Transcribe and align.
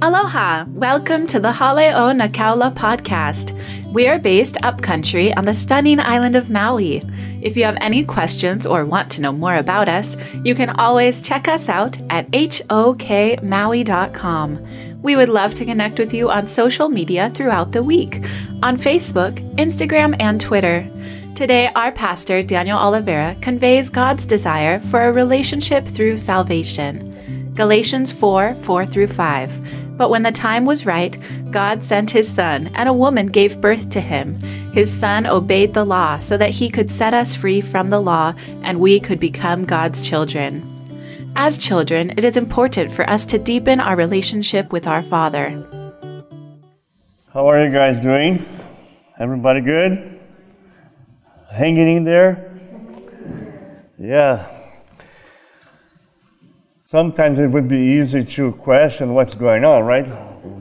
Aloha! 0.00 0.64
Welcome 0.74 1.26
to 1.26 1.40
the 1.40 1.50
Haleo 1.50 2.14
Nakaula 2.14 2.72
podcast. 2.72 3.50
We 3.92 4.06
are 4.06 4.20
based 4.20 4.56
upcountry 4.62 5.36
on 5.36 5.44
the 5.44 5.52
stunning 5.52 5.98
island 5.98 6.36
of 6.36 6.48
Maui. 6.50 7.02
If 7.42 7.56
you 7.56 7.64
have 7.64 7.76
any 7.80 8.04
questions 8.04 8.64
or 8.64 8.84
want 8.84 9.10
to 9.10 9.20
know 9.20 9.32
more 9.32 9.56
about 9.56 9.88
us, 9.88 10.16
you 10.44 10.54
can 10.54 10.70
always 10.70 11.20
check 11.20 11.48
us 11.48 11.68
out 11.68 11.98
at 12.10 12.30
hokmaui.com. 12.30 13.38
We 15.02 15.16
would 15.16 15.28
love 15.28 15.54
to 15.54 15.64
connect 15.64 15.98
with 15.98 16.14
you 16.14 16.30
on 16.30 16.46
social 16.46 16.88
media 16.88 17.30
throughout 17.30 17.72
the 17.72 17.82
week 17.82 18.24
on 18.62 18.78
Facebook, 18.78 19.34
Instagram, 19.56 20.14
and 20.20 20.40
Twitter. 20.40 20.88
Today, 21.34 21.72
our 21.74 21.90
pastor, 21.90 22.44
Daniel 22.44 22.78
Oliveira, 22.78 23.34
conveys 23.40 23.90
God's 23.90 24.26
desire 24.26 24.78
for 24.78 25.08
a 25.08 25.12
relationship 25.12 25.84
through 25.84 26.18
salvation. 26.18 27.08
Galatians 27.58 28.12
4 28.12 28.54
4 28.62 28.86
through 28.86 29.08
5. 29.08 29.77
But 29.98 30.10
when 30.10 30.22
the 30.22 30.32
time 30.32 30.64
was 30.64 30.86
right, 30.86 31.18
God 31.50 31.82
sent 31.82 32.12
his 32.12 32.32
son, 32.32 32.70
and 32.74 32.88
a 32.88 32.92
woman 32.92 33.26
gave 33.26 33.60
birth 33.60 33.90
to 33.90 34.00
him. 34.00 34.40
His 34.72 34.90
son 34.90 35.26
obeyed 35.26 35.74
the 35.74 35.84
law 35.84 36.20
so 36.20 36.36
that 36.36 36.50
he 36.50 36.70
could 36.70 36.88
set 36.90 37.12
us 37.12 37.34
free 37.34 37.60
from 37.60 37.90
the 37.90 38.00
law 38.00 38.32
and 38.62 38.78
we 38.80 39.00
could 39.00 39.18
become 39.18 39.64
God's 39.64 40.08
children. 40.08 40.62
As 41.34 41.58
children, 41.58 42.14
it 42.16 42.24
is 42.24 42.36
important 42.36 42.92
for 42.92 43.08
us 43.10 43.26
to 43.26 43.38
deepen 43.38 43.80
our 43.80 43.96
relationship 43.96 44.72
with 44.72 44.86
our 44.86 45.02
Father. 45.02 45.50
How 47.32 47.48
are 47.50 47.64
you 47.64 47.72
guys 47.72 48.00
doing? 48.00 48.46
Everybody 49.18 49.60
good? 49.60 50.20
Hanging 51.50 51.96
in 51.96 52.04
there? 52.04 52.44
Yeah, 53.98 54.46
sometimes 56.90 57.38
it 57.38 57.48
would 57.48 57.68
be 57.68 57.78
easy 57.78 58.24
to 58.24 58.52
question 58.52 59.12
what's 59.12 59.34
going 59.34 59.62
on, 59.64 59.84
right? 59.84 60.06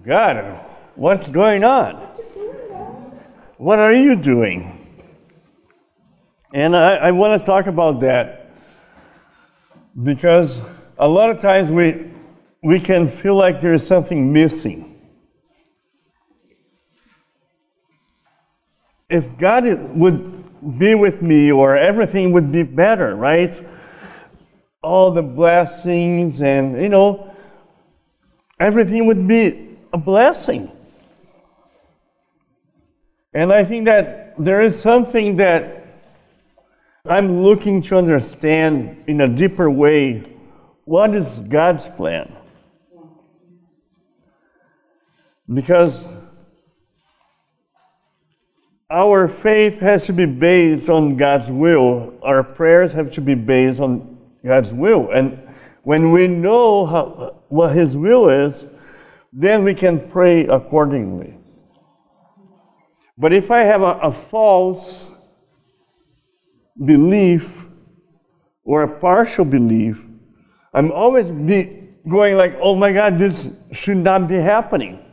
God, 0.05 0.59
what's 0.95 1.29
going 1.29 1.63
on? 1.63 1.95
What 3.57 3.79
are 3.79 3.93
you 3.93 4.15
doing? 4.15 4.73
And 6.53 6.75
I, 6.75 6.95
I 6.95 7.11
want 7.11 7.41
to 7.41 7.45
talk 7.45 7.67
about 7.67 8.01
that 8.01 8.51
because 10.03 10.59
a 10.97 11.07
lot 11.07 11.29
of 11.29 11.41
times 11.41 11.71
we, 11.71 12.11
we 12.61 12.79
can 12.79 13.09
feel 13.09 13.35
like 13.35 13.61
there 13.61 13.73
is 13.73 13.87
something 13.87 14.33
missing. 14.33 14.99
If 19.09 19.37
God 19.37 19.65
would 19.95 20.77
be 20.77 20.95
with 20.95 21.21
me, 21.21 21.51
or 21.51 21.77
everything 21.77 22.33
would 22.33 22.51
be 22.51 22.63
better, 22.63 23.15
right? 23.15 23.61
All 24.81 25.11
the 25.11 25.21
blessings 25.21 26.41
and, 26.41 26.81
you 26.81 26.89
know, 26.89 27.35
everything 28.59 29.05
would 29.05 29.27
be 29.27 29.77
a 29.93 29.97
blessing. 29.97 30.71
And 33.33 33.51
I 33.51 33.65
think 33.65 33.85
that 33.85 34.33
there 34.37 34.61
is 34.61 34.79
something 34.79 35.37
that 35.37 35.85
I'm 37.05 37.43
looking 37.43 37.81
to 37.83 37.97
understand 37.97 39.03
in 39.07 39.21
a 39.21 39.27
deeper 39.27 39.69
way. 39.69 40.23
What 40.85 41.15
is 41.15 41.39
God's 41.39 41.87
plan? 41.89 42.33
Because 45.51 46.05
our 48.89 49.27
faith 49.27 49.79
has 49.79 50.05
to 50.07 50.13
be 50.13 50.25
based 50.25 50.89
on 50.89 51.17
God's 51.17 51.49
will, 51.49 52.13
our 52.21 52.43
prayers 52.43 52.93
have 52.93 53.11
to 53.13 53.21
be 53.21 53.35
based 53.35 53.79
on 53.79 54.16
God's 54.47 54.73
will. 54.73 55.11
And 55.11 55.39
when 55.83 56.11
we 56.11 56.27
know 56.27 56.85
how, 56.85 57.41
what 57.49 57.75
His 57.75 57.95
will 57.95 58.29
is, 58.29 58.65
then 59.31 59.63
we 59.63 59.73
can 59.73 60.09
pray 60.09 60.47
accordingly. 60.47 61.37
But 63.17 63.33
if 63.33 63.51
I 63.51 63.63
have 63.63 63.81
a, 63.81 63.99
a 63.99 64.11
false 64.11 65.09
belief 66.83 67.65
or 68.63 68.83
a 68.83 68.99
partial 68.99 69.45
belief, 69.45 69.99
I'm 70.73 70.91
always 70.91 71.31
be 71.31 71.89
going 72.07 72.37
like, 72.37 72.55
oh 72.61 72.75
my 72.75 72.93
God, 72.93 73.17
this 73.17 73.49
should 73.71 73.97
not 73.97 74.27
be 74.27 74.35
happening. 74.35 75.03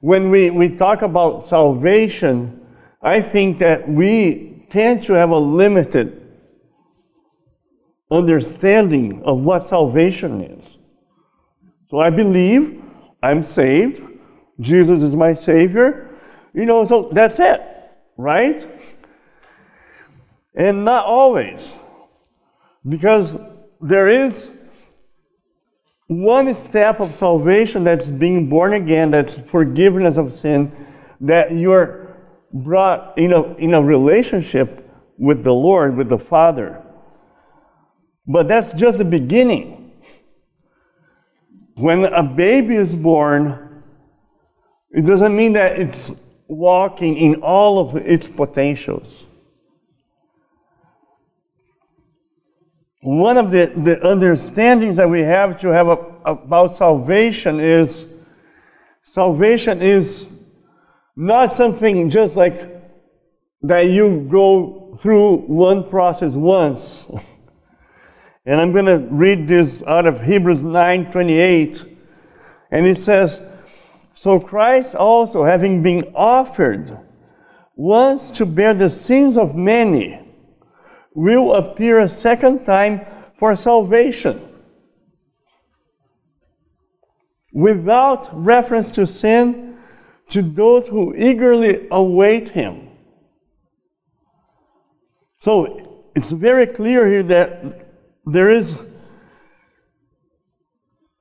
When 0.00 0.30
we, 0.30 0.50
we 0.50 0.68
talk 0.76 1.02
about 1.02 1.44
salvation, 1.44 2.64
I 3.02 3.20
think 3.22 3.58
that 3.58 3.88
we 3.88 4.55
tend 4.70 5.02
to 5.04 5.12
have 5.14 5.30
a 5.30 5.38
limited 5.38 6.22
understanding 8.10 9.22
of 9.24 9.40
what 9.40 9.64
salvation 9.64 10.40
is. 10.40 10.78
So 11.90 11.98
I 11.98 12.10
believe 12.10 12.82
I'm 13.22 13.42
saved, 13.42 14.02
Jesus 14.60 15.02
is 15.02 15.16
my 15.16 15.34
Savior, 15.34 16.10
you 16.52 16.66
know, 16.66 16.84
so 16.84 17.10
that's 17.12 17.38
it, 17.38 17.60
right? 18.16 18.66
And 20.54 20.84
not 20.84 21.04
always, 21.04 21.74
because 22.88 23.34
there 23.80 24.08
is 24.08 24.48
one 26.06 26.54
step 26.54 27.00
of 27.00 27.14
salvation 27.14 27.84
that's 27.84 28.08
being 28.08 28.48
born 28.48 28.72
again, 28.72 29.10
that's 29.10 29.36
forgiveness 29.38 30.16
of 30.16 30.32
sin, 30.32 30.72
that 31.20 31.52
you're 31.52 32.05
brought 32.52 33.16
in 33.18 33.32
a, 33.32 33.54
in 33.54 33.74
a 33.74 33.82
relationship 33.82 34.88
with 35.18 35.44
the 35.44 35.52
Lord, 35.52 35.96
with 35.96 36.08
the 36.08 36.18
Father. 36.18 36.82
But 38.26 38.48
that's 38.48 38.72
just 38.72 38.98
the 38.98 39.04
beginning. 39.04 39.92
When 41.74 42.04
a 42.04 42.22
baby 42.22 42.74
is 42.74 42.94
born, 42.94 43.82
it 44.90 45.02
doesn't 45.02 45.36
mean 45.36 45.52
that 45.54 45.78
it's 45.78 46.10
walking 46.48 47.16
in 47.16 47.42
all 47.42 47.78
of 47.78 47.96
its 47.96 48.26
potentials. 48.26 49.24
One 53.02 53.36
of 53.36 53.50
the, 53.50 53.72
the 53.76 54.04
understandings 54.04 54.96
that 54.96 55.08
we 55.08 55.20
have 55.20 55.60
to 55.60 55.68
have 55.68 55.86
about 56.24 56.76
salvation 56.76 57.60
is 57.60 58.06
salvation 59.02 59.80
is 59.80 60.26
not 61.16 61.56
something 61.56 62.10
just 62.10 62.36
like 62.36 62.76
that 63.62 63.86
you 63.86 64.26
go 64.30 64.98
through 65.00 65.38
one 65.46 65.88
process 65.88 66.34
once. 66.34 67.06
and 68.46 68.60
I'm 68.60 68.72
going 68.72 68.86
to 68.86 68.98
read 69.10 69.48
this 69.48 69.82
out 69.86 70.06
of 70.06 70.22
Hebrews 70.22 70.62
9:28. 70.62 71.96
And 72.70 72.86
it 72.86 72.98
says, 72.98 73.40
"So 74.14 74.38
Christ 74.38 74.94
also 74.94 75.44
having 75.44 75.82
been 75.82 76.12
offered 76.14 76.98
once 77.74 78.30
to 78.32 78.46
bear 78.46 78.74
the 78.74 78.90
sins 78.90 79.36
of 79.36 79.54
many 79.54 80.20
will 81.14 81.54
appear 81.54 81.98
a 81.98 82.08
second 82.08 82.64
time 82.64 83.06
for 83.38 83.56
salvation." 83.56 84.42
Without 87.52 88.28
reference 88.32 88.90
to 88.90 89.06
sin 89.06 89.65
to 90.30 90.42
those 90.42 90.88
who 90.88 91.14
eagerly 91.16 91.86
await 91.90 92.50
him. 92.50 92.88
So 95.38 96.08
it's 96.14 96.32
very 96.32 96.66
clear 96.66 97.06
here 97.06 97.22
that 97.24 97.86
there 98.24 98.50
is 98.50 98.82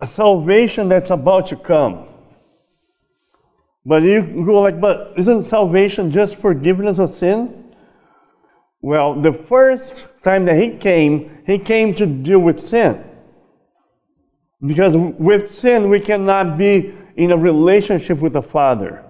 a 0.02 0.08
salvation 0.08 0.90
that's 0.90 1.12
about 1.12 1.48
to 1.48 1.56
come. 1.56 2.08
But 3.86 4.02
you 4.02 4.44
go 4.46 4.62
like, 4.62 4.82
but 4.82 5.14
isn't 5.18 5.44
salvation 5.44 6.10
just 6.12 6.38
forgiveness 6.38 6.98
of 6.98 7.12
sin? 7.12 7.76
Well, 8.82 9.22
the 9.22 9.34
first 9.34 10.08
time 10.24 10.46
that 10.46 10.58
he 10.58 10.78
came, 10.78 11.44
he 11.46 11.60
came 11.60 11.94
to 11.96 12.06
deal 12.06 12.40
with 12.40 12.68
sin. 12.68 13.04
Because 14.66 14.96
with 14.98 15.56
sin, 15.56 15.90
we 15.90 16.00
cannot 16.00 16.58
be 16.58 16.96
in 17.16 17.32
a 17.32 17.38
relationship 17.38 18.20
with 18.20 18.34
the 18.34 18.42
Father. 18.42 19.04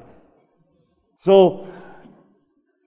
So, 1.18 1.68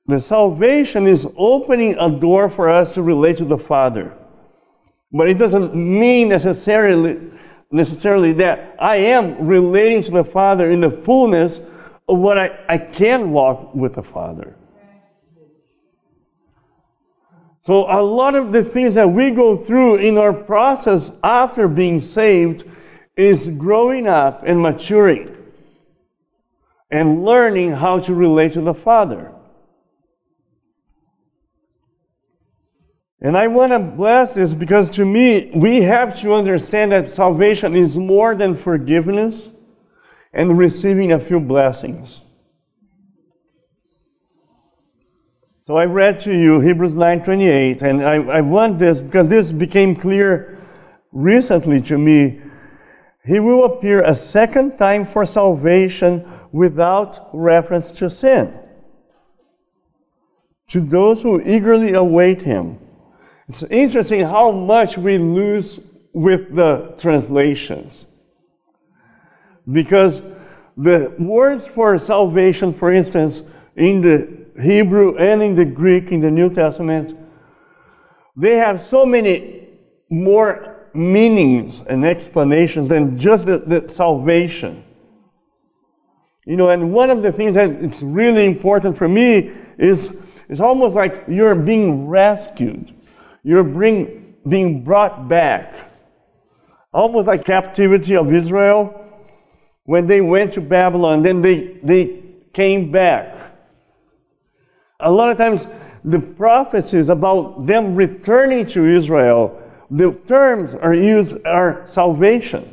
the 0.06 0.20
salvation 0.20 1.06
is 1.06 1.26
opening 1.36 1.96
a 1.98 2.10
door 2.10 2.48
for 2.48 2.70
us 2.70 2.94
to 2.94 3.02
relate 3.02 3.36
to 3.38 3.44
the 3.44 3.58
Father. 3.58 4.16
But 5.12 5.28
it 5.28 5.34
doesn't 5.34 5.74
mean 5.74 6.28
necessarily, 6.28 7.30
necessarily 7.70 8.32
that 8.34 8.76
I 8.80 8.96
am 8.96 9.46
relating 9.46 10.02
to 10.04 10.10
the 10.10 10.24
Father 10.24 10.70
in 10.70 10.80
the 10.80 10.90
fullness 10.90 11.60
of 12.08 12.18
what 12.18 12.38
I, 12.38 12.58
I 12.68 12.78
can 12.78 13.32
walk 13.32 13.74
with 13.74 13.94
the 13.94 14.02
Father. 14.02 14.56
So, 17.60 17.84
a 17.90 18.00
lot 18.00 18.34
of 18.34 18.52
the 18.52 18.64
things 18.64 18.94
that 18.94 19.10
we 19.10 19.30
go 19.30 19.56
through 19.56 19.96
in 19.96 20.16
our 20.16 20.32
process 20.32 21.10
after 21.22 21.68
being 21.68 22.00
saved 22.00 22.64
is 23.18 23.48
growing 23.48 24.06
up 24.06 24.44
and 24.46 24.62
maturing 24.62 25.36
and 26.90 27.24
learning 27.24 27.72
how 27.72 27.98
to 27.98 28.14
relate 28.14 28.52
to 28.52 28.60
the 28.60 28.72
Father. 28.72 29.32
And 33.20 33.36
I 33.36 33.48
want 33.48 33.72
to 33.72 33.80
bless 33.80 34.34
this 34.34 34.54
because 34.54 34.88
to 34.90 35.04
me, 35.04 35.50
we 35.52 35.82
have 35.82 36.18
to 36.20 36.32
understand 36.32 36.92
that 36.92 37.10
salvation 37.10 37.74
is 37.74 37.96
more 37.96 38.36
than 38.36 38.56
forgiveness 38.56 39.48
and 40.32 40.56
receiving 40.56 41.10
a 41.10 41.18
few 41.18 41.40
blessings. 41.40 42.20
So 45.62 45.76
I 45.76 45.86
read 45.86 46.20
to 46.20 46.32
you 46.32 46.60
Hebrews 46.60 46.94
9:28, 46.94 47.82
and 47.82 48.02
I, 48.02 48.14
I 48.14 48.40
want 48.42 48.78
this 48.78 49.00
because 49.00 49.26
this 49.26 49.50
became 49.50 49.96
clear 49.96 50.56
recently 51.10 51.82
to 51.82 51.98
me. 51.98 52.42
He 53.24 53.40
will 53.40 53.64
appear 53.64 54.02
a 54.02 54.14
second 54.14 54.78
time 54.78 55.04
for 55.04 55.26
salvation 55.26 56.26
without 56.52 57.28
reference 57.32 57.92
to 57.92 58.08
sin. 58.08 58.52
To 60.68 60.80
those 60.80 61.22
who 61.22 61.40
eagerly 61.40 61.94
await 61.94 62.42
him. 62.42 62.78
It's 63.48 63.62
interesting 63.64 64.20
how 64.20 64.50
much 64.50 64.98
we 64.98 65.18
lose 65.18 65.80
with 66.12 66.54
the 66.54 66.94
translations. 66.98 68.06
Because 69.70 70.22
the 70.76 71.14
words 71.18 71.66
for 71.66 71.98
salvation, 71.98 72.72
for 72.72 72.92
instance, 72.92 73.42
in 73.76 74.00
the 74.00 74.62
Hebrew 74.62 75.16
and 75.16 75.42
in 75.42 75.54
the 75.54 75.64
Greek 75.64 76.12
in 76.12 76.20
the 76.20 76.30
New 76.30 76.52
Testament, 76.52 77.16
they 78.36 78.56
have 78.56 78.80
so 78.80 79.04
many 79.04 79.68
more 80.10 80.77
meanings 80.98 81.82
and 81.86 82.04
explanations 82.04 82.88
than 82.88 83.18
just 83.18 83.46
the, 83.46 83.58
the 83.58 83.88
salvation. 83.88 84.84
You 86.44 86.56
know, 86.56 86.70
and 86.70 86.92
one 86.92 87.10
of 87.10 87.22
the 87.22 87.30
things 87.30 87.54
that 87.54 87.70
it's 87.70 88.02
really 88.02 88.44
important 88.44 88.96
for 88.96 89.08
me 89.08 89.52
is 89.78 90.14
it's 90.48 90.60
almost 90.60 90.94
like 90.94 91.24
you're 91.28 91.54
being 91.54 92.08
rescued. 92.08 92.94
You're 93.42 93.64
bring, 93.64 94.36
being 94.48 94.82
brought 94.82 95.28
back. 95.28 95.90
Almost 96.92 97.28
like 97.28 97.44
captivity 97.44 98.16
of 98.16 98.32
Israel 98.32 99.04
when 99.84 100.06
they 100.06 100.20
went 100.20 100.52
to 100.54 100.60
Babylon, 100.60 101.14
and 101.14 101.24
then 101.24 101.40
they, 101.40 101.78
they 101.82 102.22
came 102.52 102.92
back. 102.92 103.34
A 105.00 105.10
lot 105.10 105.30
of 105.30 105.38
times, 105.38 105.66
the 106.04 106.18
prophecies 106.18 107.08
about 107.08 107.66
them 107.66 107.94
returning 107.94 108.66
to 108.66 108.84
Israel, 108.86 109.62
the 109.90 110.12
terms 110.26 110.75
are 110.75 110.94
used 110.94 111.37
are 111.46 111.85
salvation. 111.87 112.73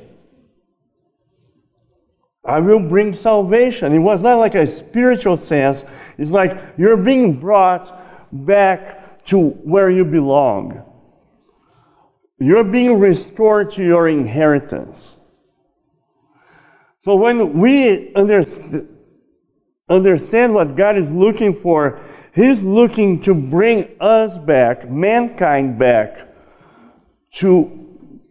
I 2.44 2.60
will 2.60 2.80
bring 2.80 3.16
salvation. 3.16 3.94
It 3.94 4.00
was 4.00 4.22
not 4.22 4.36
like 4.36 4.54
a 4.54 4.68
spiritual 4.68 5.38
sense. 5.38 5.84
It's 6.18 6.32
like 6.32 6.62
you're 6.78 6.98
being 6.98 7.40
brought 7.40 7.92
back 8.32 9.26
to 9.26 9.50
where 9.50 9.90
you 9.90 10.06
belong. 10.06 10.84
You're 12.38 12.64
being 12.64 13.00
restored 13.00 13.72
to 13.72 13.84
your 13.84 14.08
inheritance. 14.08 15.14
So 17.02 17.16
when 17.16 17.60
we 17.60 18.14
understand, 18.14 18.90
understand 19.90 20.54
what 20.54 20.76
God 20.76 20.98
is 20.98 21.12
looking 21.12 21.62
for, 21.62 22.00
He's 22.34 22.64
looking 22.64 23.22
to 23.22 23.34
bring 23.34 23.96
us 24.02 24.38
back, 24.38 24.90
mankind 24.90 25.80
back, 25.80 26.35
to 27.36 27.64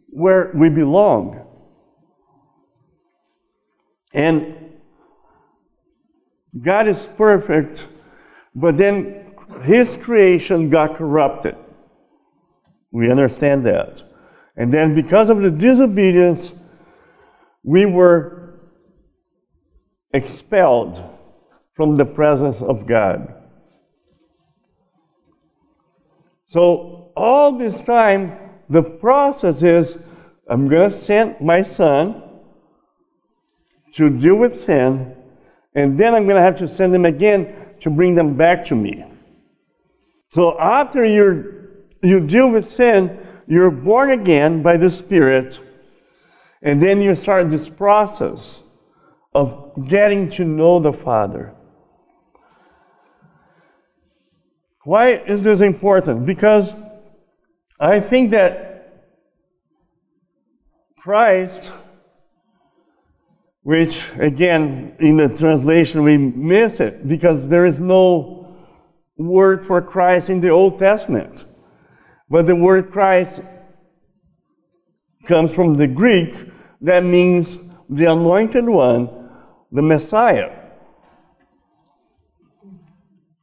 where 0.09 0.51
we 0.55 0.69
belong. 0.69 1.41
And 4.13 4.55
God 6.61 6.87
is 6.87 7.09
perfect, 7.17 7.89
but 8.55 8.77
then 8.77 9.35
His 9.63 9.99
creation 9.99 10.71
got 10.71 10.97
corrupted. 10.97 11.57
We 12.93 13.11
understand 13.11 13.67
that. 13.67 14.03
And 14.57 14.73
then 14.73 14.95
because 14.95 15.29
of 15.29 15.43
the 15.43 15.51
disobedience, 15.51 16.53
we 17.65 17.87
were 17.87 18.61
expelled 20.13 21.03
from 21.75 21.97
the 21.97 22.05
presence 22.05 22.63
of 22.63 22.87
God. 22.87 23.35
So, 26.47 27.11
all 27.17 27.59
this 27.59 27.81
time, 27.81 28.44
the 28.69 28.83
process 28.83 29.63
is 29.63 29.97
I'm 30.49 30.69
going 30.69 30.91
to 30.91 30.97
send 30.97 31.41
my 31.41 31.63
son 31.63 32.23
to 33.95 34.11
deal 34.11 34.37
with 34.37 34.61
sin, 34.61 35.17
and 35.75 35.99
then 35.99 36.15
I'm 36.15 36.25
going 36.25 36.37
to 36.37 36.43
have 36.43 36.57
to 36.57 36.69
send 36.69 36.93
them 36.93 37.05
again 37.05 37.55
to 37.81 37.91
bring 37.91 38.15
them 38.15 38.37
back 38.37 38.65
to 38.67 38.75
me. 38.75 39.05
So, 40.31 40.59
after 40.59 41.05
you 41.05 41.55
you 42.03 42.21
deal 42.21 42.51
with 42.51 42.71
sin, 42.71 43.19
you're 43.47 43.71
born 43.71 44.11
again 44.11 44.63
by 44.63 44.77
the 44.77 44.91
Spirit, 44.91 45.59
and 46.63 46.83
then 46.83 47.01
you 47.01 47.15
start 47.15 47.51
this 47.51 47.69
process 47.69 48.61
of 49.35 49.73
getting 49.89 50.31
to 50.31 50.45
know 50.45 50.79
the 50.81 50.93
Father. 50.93 51.55
Why 54.85 55.13
is 55.13 55.43
this 55.43 55.61
important? 55.61 56.27
Because 56.27 56.75
I 57.85 58.01
think 58.01 58.31
that 58.31 59.11
Christ, 60.99 61.71
which 63.61 64.11
again 64.19 64.97
in 65.01 65.19
the 65.19 65.29
translation 65.29 66.03
we 66.03 66.17
miss 66.17 66.81
it 66.81 67.07
because 67.07 67.47
there 67.49 67.67
is 67.67 67.81
no 67.81 68.57
word 69.19 69.67
for 69.67 69.83
Christ 69.83 70.31
in 70.31 70.41
the 70.41 70.49
Old 70.49 70.79
Testament. 70.79 71.45
But 72.31 72.47
the 72.47 72.57
word 72.57 72.91
Christ 72.91 73.43
comes 75.27 75.53
from 75.53 75.75
the 75.75 75.87
Greek 75.87 76.35
that 76.81 77.05
means 77.05 77.59
the 77.91 78.11
anointed 78.11 78.67
one, 78.67 79.11
the 79.71 79.83
Messiah. 79.83 80.53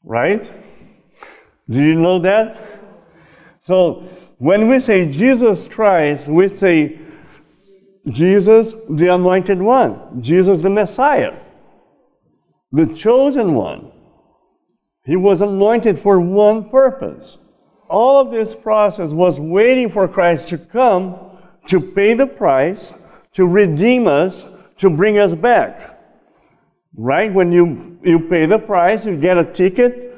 Right? 0.04 0.52
Do 1.70 1.80
you 1.80 1.94
know 1.94 2.18
that? 2.18 2.81
So 3.72 4.04
when 4.38 4.68
we 4.68 4.82
say 4.82 5.06
Jesus 5.06 5.70
Christ, 5.70 6.28
we 6.28 6.50
say 6.50 7.00
Jesus, 8.06 8.74
the 8.90 9.08
anointed 9.08 9.62
one, 9.62 10.22
Jesus, 10.22 10.60
the 10.60 10.70
Messiah, 10.70 11.40
the 12.74 12.88
chosen 12.88 13.54
one. 13.54 13.94
He 15.06 15.16
was 15.16 15.40
anointed 15.40 16.00
for 16.00 16.20
one 16.20 16.70
purpose. 16.70 17.38
All 17.90 18.20
of 18.20 18.30
this 18.30 18.54
process 18.54 19.12
was 19.12 19.40
waiting 19.40 19.90
for 19.90 20.06
Christ 20.06 20.50
to 20.50 20.58
come 20.58 21.38
to 21.68 21.80
pay 21.80 22.14
the 22.14 22.28
price, 22.28 22.94
to 23.36 23.48
redeem 23.48 24.06
us, 24.06 24.46
to 24.80 24.90
bring 24.90 25.18
us 25.18 25.34
back. 25.34 25.98
Right? 26.98 27.34
When 27.34 27.54
you, 27.54 28.00
you 28.04 28.20
pay 28.20 28.48
the 28.48 28.60
price, 28.60 29.06
you 29.06 29.16
get 29.16 29.38
a 29.38 29.46
ticket, 29.46 30.14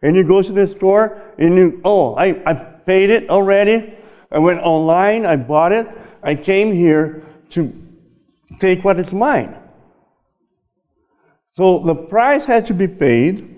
and 0.00 0.16
you 0.16 0.24
go 0.24 0.40
to 0.40 0.52
the 0.52 0.66
store 0.66 1.20
and 1.36 1.54
you, 1.54 1.82
oh, 1.84 2.14
I, 2.14 2.28
I 2.50 2.73
paid 2.86 3.10
it 3.10 3.30
already. 3.30 3.94
I 4.30 4.38
went 4.38 4.60
online, 4.60 5.26
I 5.26 5.36
bought 5.36 5.72
it. 5.72 5.86
I 6.22 6.34
came 6.34 6.72
here 6.72 7.22
to 7.50 7.72
take 8.60 8.84
what 8.84 8.98
is 8.98 9.12
mine. 9.12 9.56
So 11.52 11.78
the 11.80 11.94
price 11.94 12.44
had 12.44 12.66
to 12.66 12.74
be 12.74 12.88
paid 12.88 13.54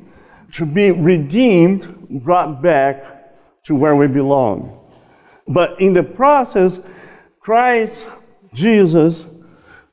to 0.52 0.64
be 0.64 0.90
redeemed, 0.90 2.09
brought 2.25 2.62
back 2.62 3.02
to 3.64 3.75
where 3.75 3.97
we 3.97 4.06
belong. 4.06 4.73
But 5.47 5.80
in 5.80 5.92
the 5.92 6.02
process, 6.02 6.80
Christ, 7.40 8.09
Jesus, 8.54 9.26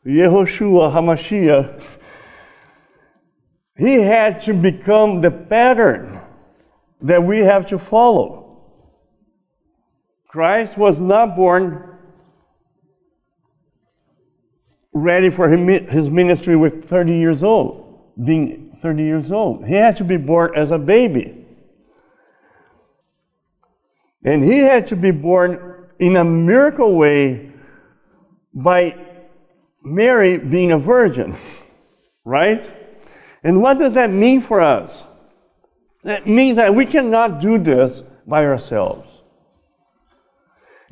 Yehoshua 0.06 0.94
HaMashiach, 0.94 1.84
he 3.78 3.96
had 3.96 4.42
to 4.44 4.54
become 4.54 5.22
the 5.22 5.32
pattern 5.32 6.22
that 7.02 7.22
we 7.22 7.40
have 7.40 7.66
to 7.68 7.80
follow. 7.80 8.43
Christ 10.34 10.80
was 10.80 11.00
not 11.00 11.36
born 11.36 11.96
ready 14.92 15.30
for 15.30 15.48
his 15.48 16.10
ministry 16.10 16.56
with 16.56 16.90
30 16.90 17.16
years 17.16 17.44
old, 17.44 18.16
being 18.26 18.76
30 18.82 19.04
years 19.04 19.32
old. 19.32 19.68
He 19.68 19.76
had 19.76 19.96
to 19.98 20.04
be 20.04 20.18
born 20.18 20.54
as 20.56 20.72
a 20.72 20.80
baby. 20.80 21.46
And 24.26 24.44
he 24.44 24.58
had 24.58 24.88
to 24.88 24.96
be 24.96 25.12
born 25.12 25.92
in 26.00 26.16
a 26.16 26.24
miracle 26.24 26.96
way 26.96 27.52
by 28.56 28.98
Mary 29.84 30.40
being 30.40 30.72
a 30.72 30.80
virgin, 30.80 31.38
right? 32.26 32.74
And 33.44 33.62
what 33.62 33.78
does 33.78 33.94
that 33.94 34.10
mean 34.10 34.42
for 34.42 34.62
us? 34.62 35.04
That 36.02 36.26
means 36.26 36.56
that 36.56 36.74
we 36.74 36.88
cannot 36.88 37.40
do 37.40 37.60
this 37.60 38.02
by 38.26 38.44
ourselves. 38.46 39.13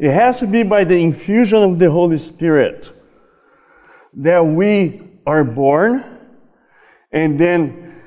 It 0.02 0.12
has 0.14 0.40
to 0.40 0.48
be 0.48 0.64
by 0.64 0.84
the 0.84 0.98
infusion 0.98 1.62
of 1.62 1.78
the 1.78 1.92
Holy 1.92 2.18
Spirit 2.18 2.92
that 4.14 4.44
we 4.44 5.04
are 5.28 5.44
born, 5.44 6.04
and 7.12 7.40
then 7.40 8.02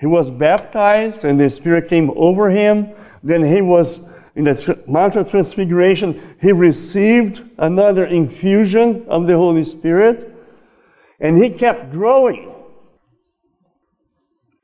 he 0.00 0.06
was 0.06 0.28
baptized, 0.28 1.22
and 1.22 1.38
the 1.38 1.50
Spirit 1.50 1.88
came 1.88 2.10
over 2.16 2.50
him. 2.50 2.88
Then 3.22 3.44
he 3.44 3.60
was 3.60 4.00
in 4.34 4.42
the 4.42 4.82
Mount 4.88 5.14
of 5.14 5.30
Transfiguration, 5.30 6.36
he 6.40 6.50
received 6.50 7.42
another 7.58 8.04
infusion 8.04 9.06
of 9.06 9.28
the 9.28 9.36
Holy 9.36 9.64
Spirit, 9.64 10.34
and 11.20 11.38
he 11.38 11.48
kept 11.48 11.92
growing. 11.92 12.52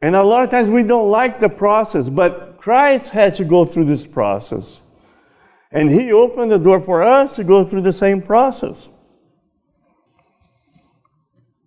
And 0.02 0.16
a 0.16 0.24
lot 0.24 0.42
of 0.42 0.50
times 0.50 0.68
we 0.68 0.82
don't 0.82 1.12
like 1.12 1.38
the 1.38 1.48
process, 1.48 2.08
but 2.08 2.56
Christ 2.58 3.10
had 3.10 3.36
to 3.36 3.44
go 3.44 3.64
through 3.64 3.84
this 3.84 4.04
process. 4.04 4.80
And 5.74 5.90
he 5.90 6.12
opened 6.12 6.52
the 6.52 6.58
door 6.58 6.80
for 6.80 7.02
us 7.02 7.34
to 7.34 7.42
go 7.42 7.64
through 7.64 7.82
the 7.82 7.92
same 7.92 8.22
process. 8.22 8.88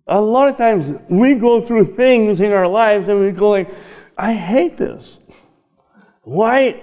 A 0.06 0.18
lot 0.18 0.48
of 0.48 0.56
times 0.56 0.98
we 1.10 1.34
go 1.34 1.60
through 1.60 1.94
things 1.94 2.40
in 2.40 2.50
our 2.50 2.66
lives 2.66 3.06
and 3.08 3.20
we 3.20 3.30
go 3.30 3.50
like, 3.50 3.70
I 4.16 4.32
hate 4.32 4.78
this. 4.78 5.18
Why 6.22 6.82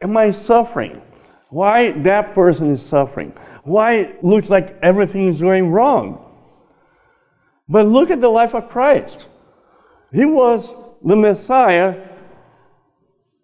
am 0.00 0.16
I 0.16 0.30
suffering? 0.30 1.02
Why 1.48 1.90
that 1.90 2.34
person 2.34 2.70
is 2.72 2.80
suffering? 2.80 3.32
Why 3.64 3.94
it 3.94 4.22
looks 4.22 4.48
like 4.48 4.78
everything 4.80 5.26
is 5.26 5.40
going 5.40 5.70
wrong? 5.70 6.24
But 7.68 7.86
look 7.86 8.10
at 8.10 8.20
the 8.20 8.28
life 8.28 8.54
of 8.54 8.68
Christ. 8.68 9.26
He 10.12 10.24
was 10.24 10.72
the 11.02 11.16
Messiah 11.16 12.08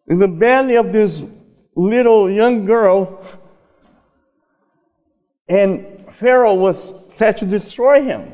in 0.06 0.20
the 0.20 0.28
belly 0.28 0.76
of 0.76 0.92
this 0.92 1.24
little 1.78 2.30
young 2.30 2.64
girl, 2.64 3.24
and 5.48 6.04
Pharaoh 6.18 6.54
was 6.54 6.92
set 7.08 7.38
to 7.38 7.46
destroy 7.46 8.02
him. 8.02 8.32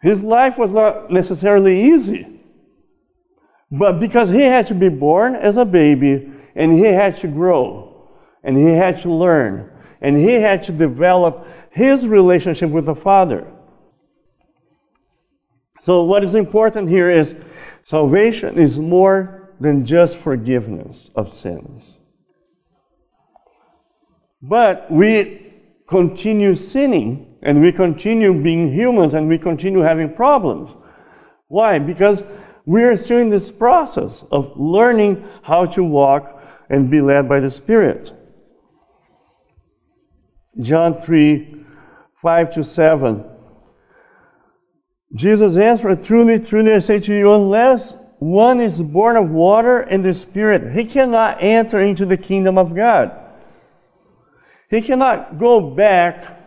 His 0.00 0.22
life 0.22 0.56
was 0.56 0.70
not 0.70 1.10
necessarily 1.10 1.92
easy. 1.92 2.40
But 3.70 4.00
because 4.00 4.30
he 4.30 4.42
had 4.42 4.66
to 4.68 4.74
be 4.74 4.88
born 4.88 5.36
as 5.36 5.56
a 5.56 5.64
baby 5.64 6.32
and 6.56 6.72
he 6.72 6.84
had 6.84 7.16
to 7.18 7.28
grow 7.28 8.08
and 8.42 8.56
he 8.56 8.64
had 8.64 9.02
to 9.02 9.12
learn 9.12 9.70
and 10.00 10.16
he 10.16 10.32
had 10.32 10.62
to 10.64 10.72
develop 10.72 11.46
his 11.70 12.06
relationship 12.06 12.70
with 12.70 12.86
the 12.86 12.94
Father. 12.94 13.46
So, 15.80 16.02
what 16.02 16.24
is 16.24 16.34
important 16.34 16.88
here 16.88 17.10
is 17.10 17.34
salvation 17.90 18.56
is 18.56 18.78
more 18.78 19.50
than 19.58 19.84
just 19.84 20.16
forgiveness 20.16 21.10
of 21.16 21.34
sins. 21.34 21.82
But 24.40 24.86
we 24.92 25.52
continue 25.88 26.54
sinning 26.54 27.34
and 27.42 27.60
we 27.60 27.72
continue 27.72 28.32
being 28.32 28.72
humans 28.72 29.12
and 29.12 29.28
we 29.28 29.38
continue 29.38 29.80
having 29.80 30.14
problems. 30.14 30.76
Why? 31.48 31.80
Because 31.80 32.22
we 32.64 32.84
are 32.84 32.96
still 32.96 33.18
in 33.18 33.28
this 33.28 33.50
process 33.50 34.22
of 34.30 34.52
learning 34.56 35.26
how 35.42 35.66
to 35.74 35.82
walk 35.82 36.40
and 36.70 36.92
be 36.92 37.00
led 37.00 37.28
by 37.28 37.40
the 37.40 37.50
Spirit. 37.50 38.12
John 40.60 41.00
3 41.00 41.56
5 42.22 42.50
to 42.50 42.62
7. 42.62 43.24
Jesus 45.14 45.56
answered, 45.56 46.02
Truly, 46.02 46.38
truly, 46.38 46.72
I 46.72 46.78
say 46.78 47.00
to 47.00 47.14
you, 47.14 47.32
unless 47.32 47.94
one 48.18 48.60
is 48.60 48.80
born 48.80 49.16
of 49.16 49.30
water 49.30 49.80
and 49.80 50.04
the 50.04 50.14
Spirit, 50.14 50.74
he 50.74 50.84
cannot 50.84 51.42
enter 51.42 51.80
into 51.80 52.06
the 52.06 52.16
kingdom 52.16 52.58
of 52.58 52.74
God. 52.74 53.12
He 54.68 54.80
cannot 54.80 55.38
go 55.38 55.60
back 55.60 56.38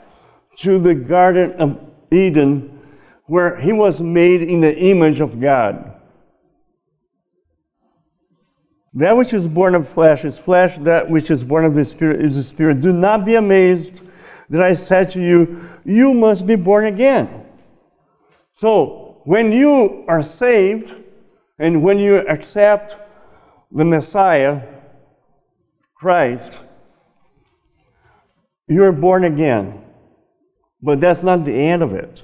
to 0.59 0.79
the 0.79 0.95
Garden 0.95 1.53
of 1.59 1.79
Eden, 2.11 2.79
where 3.25 3.59
he 3.59 3.73
was 3.73 3.99
made 3.99 4.41
in 4.41 4.61
the 4.61 4.77
image 4.77 5.19
of 5.19 5.39
God. 5.41 5.89
That 8.93 9.17
which 9.17 9.33
is 9.33 9.47
born 9.47 9.73
of 9.73 9.89
flesh 9.89 10.23
is 10.23 10.37
flesh, 10.37 10.77
that 10.79 11.09
which 11.09 11.31
is 11.31 11.43
born 11.43 11.65
of 11.65 11.73
the 11.73 11.83
Spirit 11.83 12.23
is 12.23 12.35
the 12.35 12.43
Spirit. 12.43 12.79
Do 12.79 12.93
not 12.93 13.25
be 13.25 13.35
amazed 13.35 13.99
that 14.49 14.61
I 14.61 14.75
said 14.75 15.09
to 15.11 15.21
you, 15.21 15.67
You 15.83 16.13
must 16.13 16.45
be 16.45 16.55
born 16.55 16.85
again. 16.85 17.42
So, 18.55 19.21
when 19.25 19.51
you 19.51 20.05
are 20.07 20.21
saved 20.21 20.95
and 21.57 21.83
when 21.83 21.99
you 21.99 22.17
accept 22.27 22.97
the 23.71 23.85
Messiah, 23.85 24.61
Christ, 25.95 26.61
you're 28.67 28.91
born 28.91 29.23
again. 29.23 29.81
But 30.81 30.99
that's 30.99 31.23
not 31.23 31.45
the 31.45 31.53
end 31.53 31.81
of 31.81 31.93
it. 31.93 32.23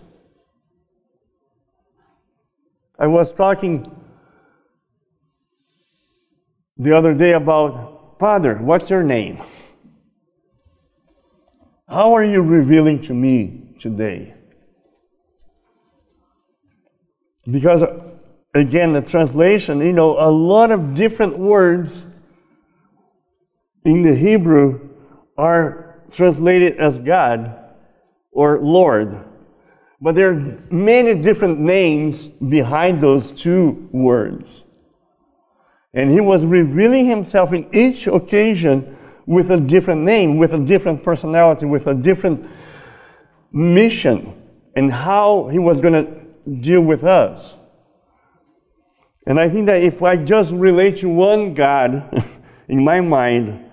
I 2.99 3.07
was 3.07 3.31
talking 3.31 3.89
the 6.77 6.95
other 6.95 7.13
day 7.13 7.33
about, 7.33 8.17
Father, 8.19 8.57
what's 8.57 8.89
your 8.89 9.03
name? 9.03 9.41
How 11.87 12.13
are 12.13 12.23
you 12.23 12.41
revealing 12.41 13.01
to 13.03 13.13
me 13.13 13.75
today? 13.79 14.35
Because, 17.51 17.83
again, 18.53 18.93
the 18.93 19.01
translation, 19.01 19.79
you 19.81 19.93
know, 19.93 20.19
a 20.19 20.29
lot 20.29 20.71
of 20.71 20.93
different 20.95 21.37
words 21.37 22.03
in 23.85 24.03
the 24.03 24.15
Hebrew 24.15 24.89
are 25.37 26.01
translated 26.11 26.77
as 26.77 26.99
God 26.99 27.55
or 28.31 28.59
Lord. 28.59 29.25
But 30.01 30.15
there 30.15 30.31
are 30.31 30.57
many 30.69 31.13
different 31.13 31.59
names 31.59 32.27
behind 32.27 33.01
those 33.01 33.31
two 33.31 33.89
words. 33.91 34.63
And 35.93 36.11
he 36.11 36.21
was 36.21 36.45
revealing 36.45 37.05
himself 37.05 37.51
in 37.51 37.67
each 37.73 38.07
occasion 38.07 38.97
with 39.25 39.51
a 39.51 39.59
different 39.59 40.01
name, 40.01 40.37
with 40.37 40.53
a 40.53 40.59
different 40.59 41.03
personality, 41.03 41.65
with 41.65 41.87
a 41.87 41.93
different 41.93 42.45
mission, 43.51 44.33
and 44.75 44.91
how 44.91 45.47
he 45.47 45.59
was 45.59 45.81
going 45.81 45.93
to 45.93 46.28
deal 46.49 46.81
with 46.81 47.03
us. 47.03 47.55
And 49.25 49.39
I 49.39 49.49
think 49.49 49.67
that 49.67 49.81
if 49.81 50.01
I 50.01 50.17
just 50.17 50.51
relate 50.51 50.99
to 50.99 51.09
one 51.09 51.53
God 51.53 52.25
in 52.67 52.83
my 52.83 53.01
mind, 53.01 53.65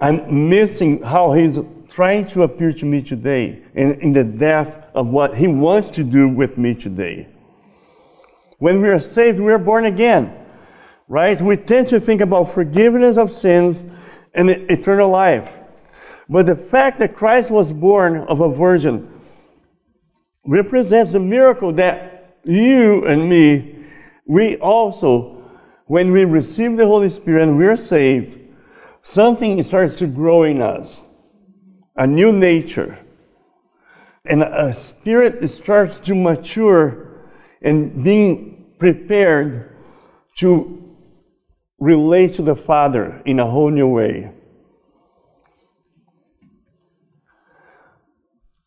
I'm 0.00 0.48
missing 0.48 1.02
how 1.02 1.32
he's 1.32 1.58
trying 1.90 2.26
to 2.26 2.42
appear 2.44 2.72
to 2.72 2.84
me 2.84 3.02
today 3.02 3.62
and 3.74 4.00
in 4.00 4.12
the 4.12 4.24
depth 4.24 4.94
of 4.94 5.08
what 5.08 5.36
He 5.36 5.46
wants 5.46 5.90
to 5.90 6.04
do 6.04 6.28
with 6.28 6.56
me 6.56 6.74
today. 6.74 7.28
When 8.58 8.80
we 8.80 8.88
are 8.88 8.98
saved, 8.98 9.40
we 9.40 9.52
are 9.52 9.58
born 9.58 9.86
again, 9.86 10.34
right? 11.08 11.40
We 11.40 11.56
tend 11.56 11.88
to 11.88 12.00
think 12.00 12.20
about 12.20 12.52
forgiveness 12.52 13.16
of 13.16 13.32
sins 13.32 13.84
and 14.34 14.50
eternal 14.50 15.10
life. 15.10 15.50
But 16.28 16.46
the 16.46 16.56
fact 16.56 16.98
that 17.00 17.16
Christ 17.16 17.50
was 17.50 17.72
born 17.72 18.18
of 18.18 18.40
a 18.40 18.48
virgin 18.48 19.19
represents 20.50 21.12
the 21.12 21.20
miracle 21.20 21.72
that 21.72 22.36
you 22.42 23.06
and 23.06 23.28
me, 23.28 23.86
we 24.26 24.56
also, 24.56 25.44
when 25.86 26.10
we 26.10 26.24
receive 26.24 26.76
the 26.76 26.86
Holy 26.86 27.08
Spirit 27.08 27.44
and 27.44 27.56
we're 27.56 27.76
saved, 27.76 28.36
something 29.02 29.62
starts 29.62 29.94
to 29.94 30.08
grow 30.08 30.42
in 30.42 30.60
us 30.60 31.00
a 31.96 32.04
new 32.04 32.32
nature. 32.32 32.98
And 34.24 34.42
a 34.42 34.74
spirit 34.74 35.48
starts 35.48 36.00
to 36.00 36.16
mature 36.16 37.08
and 37.62 38.02
being 38.02 38.74
prepared 38.78 39.76
to 40.38 40.96
relate 41.78 42.34
to 42.34 42.42
the 42.42 42.56
Father 42.56 43.22
in 43.24 43.38
a 43.38 43.48
whole 43.48 43.70
new 43.70 43.88
way. 43.88 44.32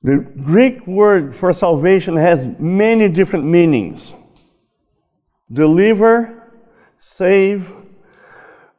The 0.03 0.17
Greek 0.17 0.85
word 0.85 1.33
for 1.33 1.53
salvation 1.53 2.17
has 2.17 2.47
many 2.59 3.07
different 3.07 3.45
meanings 3.45 4.13
deliver, 5.51 6.51
save, 6.99 7.71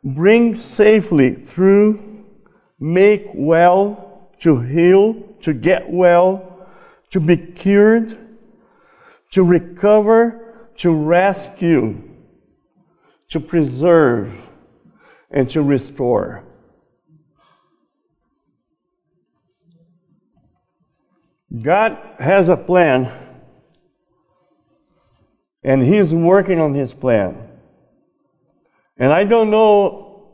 bring 0.03 0.57
safely 0.57 1.35
through, 1.35 2.25
make 2.79 3.27
well, 3.35 4.29
to 4.41 4.61
heal, 4.61 5.15
to 5.41 5.55
get 5.55 5.89
well, 5.89 6.67
to 7.11 7.21
be 7.21 7.37
cured, 7.37 8.19
to 9.31 9.45
recover, 9.45 10.69
to 10.79 10.91
rescue, 10.91 12.03
to 13.29 13.41
preserve, 13.41 14.33
and 15.31 15.49
to 15.51 15.63
restore. 15.63 16.45
God 21.63 21.99
has 22.19 22.49
a 22.49 22.57
plan, 22.57 23.13
and 25.63 25.83
He's 25.83 26.13
working 26.13 26.59
on 26.59 26.75
His 26.75 26.93
plan. 26.93 27.49
And 28.97 29.13
I 29.13 29.25
don't 29.25 29.51
know 29.51 30.33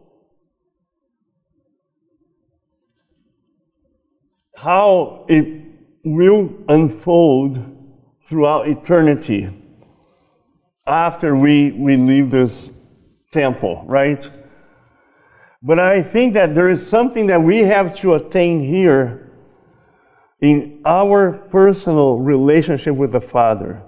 how 4.55 5.25
it 5.29 5.62
will 6.05 6.50
unfold 6.69 7.59
throughout 8.29 8.69
eternity. 8.69 9.50
after 10.87 11.37
we, 11.37 11.71
we 11.73 11.97
leave 11.97 12.31
this 12.31 12.71
temple, 13.33 13.85
right? 13.87 14.29
But 15.62 15.79
I 15.79 16.03
think 16.03 16.35
that 16.35 16.55
there 16.55 16.69
is 16.69 16.85
something 16.85 17.29
that 17.29 17.43
we 17.43 17.59
have 17.59 17.97
to 17.99 18.15
attain 18.15 18.61
here 18.61 19.29
in 20.40 20.80
our 20.85 21.32
personal 21.32 22.18
relationship 22.18 22.94
with 22.94 23.12
the 23.12 23.20
Father. 23.20 23.82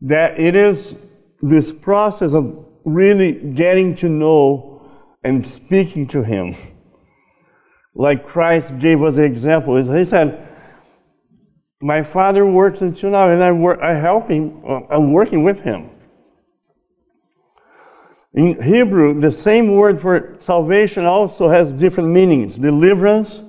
That 0.00 0.38
it 0.38 0.56
is 0.56 0.94
this 1.42 1.72
process 1.72 2.32
of 2.32 2.66
really 2.84 3.32
getting 3.32 3.94
to 3.96 4.08
know 4.08 4.88
and 5.22 5.46
speaking 5.46 6.06
to 6.08 6.22
Him. 6.22 6.54
Like 7.94 8.26
Christ 8.26 8.78
gave 8.78 9.02
us 9.02 9.16
the 9.16 9.24
example. 9.24 9.76
He 9.76 10.04
said, 10.04 10.46
My 11.80 12.02
Father 12.02 12.46
works 12.46 12.80
until 12.80 13.10
now, 13.10 13.30
and 13.30 13.42
I, 13.42 13.52
work, 13.52 13.80
I 13.80 13.94
help 13.94 14.28
Him, 14.28 14.62
uh, 14.66 14.80
I'm 14.90 15.12
working 15.12 15.42
with 15.42 15.60
Him. 15.60 15.90
In 18.36 18.62
Hebrew, 18.62 19.18
the 19.18 19.32
same 19.32 19.72
word 19.72 19.98
for 19.98 20.36
salvation 20.40 21.06
also 21.06 21.48
has 21.48 21.72
different 21.72 22.10
meanings. 22.10 22.58
Deliverance, 22.58 23.42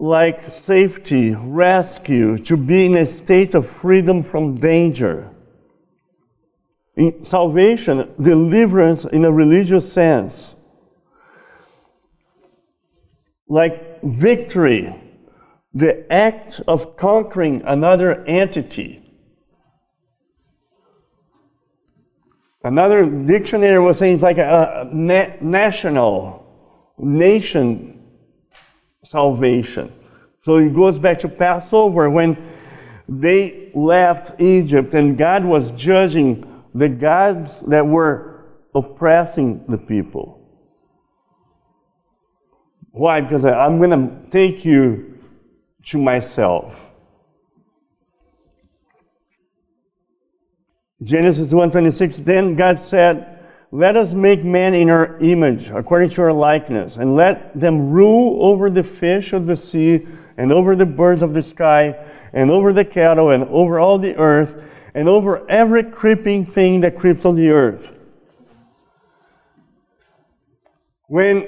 like 0.00 0.40
safety, 0.40 1.32
rescue, 1.32 2.38
to 2.38 2.56
be 2.56 2.86
in 2.86 2.96
a 2.96 3.06
state 3.06 3.54
of 3.54 3.70
freedom 3.70 4.24
from 4.24 4.56
danger. 4.56 5.30
In 6.96 7.24
salvation, 7.24 8.12
deliverance 8.20 9.04
in 9.04 9.24
a 9.24 9.30
religious 9.30 9.90
sense, 9.90 10.56
like 13.48 14.02
victory, 14.02 14.92
the 15.72 16.12
act 16.12 16.60
of 16.66 16.96
conquering 16.96 17.62
another 17.64 18.24
entity 18.24 19.02
Another 22.64 23.06
dictionary 23.06 23.78
was 23.80 23.98
saying 23.98 24.14
it's 24.14 24.22
like 24.22 24.38
a, 24.38 24.88
a 24.90 24.94
na- 24.94 25.34
national, 25.40 26.46
nation 26.98 28.04
salvation. 29.04 29.92
So 30.42 30.56
it 30.56 30.74
goes 30.74 30.98
back 30.98 31.18
to 31.20 31.28
Passover 31.28 32.08
when 32.08 32.36
they 33.08 33.70
left 33.74 34.40
Egypt 34.40 34.94
and 34.94 35.18
God 35.18 35.44
was 35.44 35.70
judging 35.72 36.48
the 36.74 36.88
gods 36.88 37.60
that 37.66 37.86
were 37.86 38.44
oppressing 38.74 39.64
the 39.68 39.78
people. 39.78 40.38
Why? 42.92 43.20
Because 43.20 43.44
I'm 43.44 43.78
going 43.78 43.90
to 43.90 44.30
take 44.30 44.64
you 44.64 45.18
to 45.86 45.98
myself. 45.98 46.74
Genesis 51.02 51.52
1:26 51.52 52.18
Then 52.18 52.54
God 52.54 52.78
said, 52.78 53.38
"Let 53.70 53.96
us 53.96 54.12
make 54.12 54.44
man 54.44 54.74
in 54.74 54.90
our 54.90 55.16
image, 55.20 55.70
according 55.70 56.10
to 56.10 56.22
our 56.22 56.32
likeness, 56.32 56.96
and 56.96 57.16
let 57.16 57.58
them 57.58 57.90
rule 57.90 58.44
over 58.44 58.70
the 58.70 58.84
fish 58.84 59.32
of 59.32 59.46
the 59.46 59.56
sea 59.56 60.06
and 60.36 60.52
over 60.52 60.76
the 60.76 60.86
birds 60.86 61.22
of 61.22 61.34
the 61.34 61.42
sky 61.42 61.96
and 62.32 62.50
over 62.50 62.72
the 62.72 62.84
cattle 62.84 63.30
and 63.30 63.44
over 63.44 63.78
all 63.78 63.98
the 63.98 64.16
earth 64.16 64.62
and 64.94 65.08
over 65.08 65.48
every 65.50 65.82
creeping 65.82 66.44
thing 66.44 66.80
that 66.80 66.98
creeps 66.98 67.24
on 67.24 67.34
the 67.34 67.50
earth." 67.50 67.90
When 71.08 71.46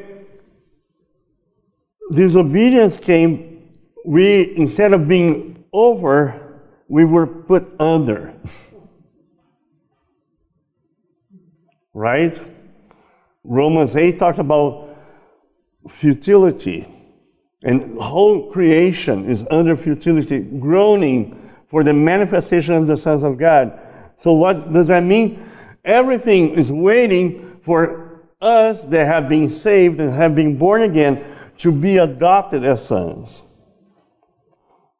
disobedience 2.12 2.98
came, 2.98 3.62
we 4.04 4.54
instead 4.56 4.92
of 4.92 5.08
being 5.08 5.64
over, 5.72 6.34
we 6.88 7.04
were 7.04 7.26
put 7.26 7.72
under. 7.78 8.34
right? 11.94 12.38
Romans 13.44 13.96
8 13.96 14.18
talks 14.18 14.38
about 14.38 14.96
futility. 15.88 16.88
And 17.62 17.98
whole 17.98 18.50
creation 18.50 19.30
is 19.30 19.44
under 19.50 19.76
futility, 19.76 20.40
groaning 20.40 21.50
for 21.70 21.82
the 21.82 21.94
manifestation 21.94 22.74
of 22.74 22.86
the 22.86 22.96
sons 22.96 23.22
of 23.22 23.38
God. 23.38 23.80
So, 24.16 24.32
what 24.32 24.72
does 24.72 24.88
that 24.88 25.02
mean? 25.02 25.50
Everything 25.84 26.50
is 26.50 26.70
waiting 26.70 27.60
for 27.64 28.28
us 28.40 28.84
that 28.84 29.06
have 29.06 29.28
been 29.28 29.48
saved 29.48 30.00
and 30.00 30.12
have 30.12 30.34
been 30.34 30.58
born 30.58 30.82
again 30.82 31.24
to 31.58 31.72
be 31.72 31.96
adopted 31.96 32.64
as 32.64 32.86
sons. 32.86 33.40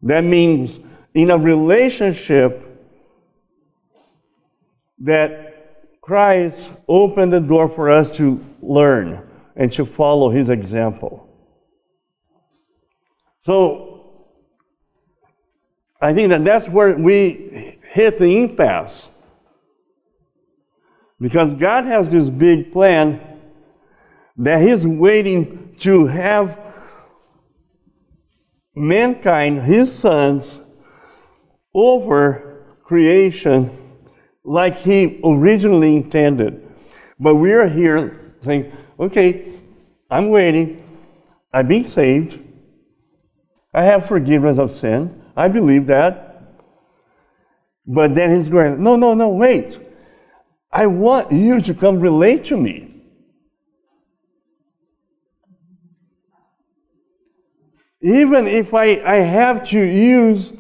That 0.02 0.22
means 0.22 0.80
in 1.12 1.30
a 1.30 1.38
relationship 1.38 2.62
that 5.00 5.43
Christ 6.04 6.70
opened 6.86 7.32
the 7.32 7.40
door 7.40 7.66
for 7.66 7.90
us 7.90 8.14
to 8.18 8.44
learn 8.60 9.26
and 9.56 9.72
to 9.72 9.86
follow 9.86 10.28
his 10.28 10.50
example. 10.50 11.26
So, 13.40 13.94
I 16.02 16.12
think 16.12 16.28
that 16.28 16.44
that's 16.44 16.68
where 16.68 16.98
we 16.98 17.78
hit 17.90 18.18
the 18.18 18.26
impasse. 18.26 19.08
Because 21.18 21.54
God 21.54 21.86
has 21.86 22.10
this 22.10 22.28
big 22.28 22.70
plan 22.70 23.40
that 24.36 24.60
He's 24.60 24.86
waiting 24.86 25.74
to 25.80 26.04
have 26.04 26.58
mankind, 28.74 29.62
His 29.62 29.90
sons, 29.90 30.60
over 31.72 32.66
creation 32.82 33.83
like 34.44 34.76
He 34.76 35.20
originally 35.24 35.96
intended. 35.96 36.60
But 37.18 37.36
we 37.36 37.52
are 37.52 37.68
here 37.68 38.34
saying, 38.42 38.72
okay, 39.00 39.52
I'm 40.10 40.28
waiting. 40.28 40.82
I've 41.52 41.68
been 41.68 41.84
saved. 41.84 42.38
I 43.72 43.84
have 43.84 44.06
forgiveness 44.06 44.58
of 44.58 44.70
sin. 44.70 45.22
I 45.36 45.48
believe 45.48 45.86
that. 45.86 46.30
But 47.86 48.14
then 48.14 48.36
he's 48.36 48.48
going, 48.48 48.82
no, 48.82 48.96
no, 48.96 49.14
no, 49.14 49.28
wait. 49.28 49.78
I 50.70 50.86
want 50.86 51.32
you 51.32 51.60
to 51.62 51.74
come 51.74 52.00
relate 52.00 52.44
to 52.46 52.56
me. 52.56 52.90
Even 58.00 58.46
if 58.46 58.74
I, 58.74 59.00
I 59.04 59.16
have 59.16 59.66
to 59.68 59.78
use 59.78 60.52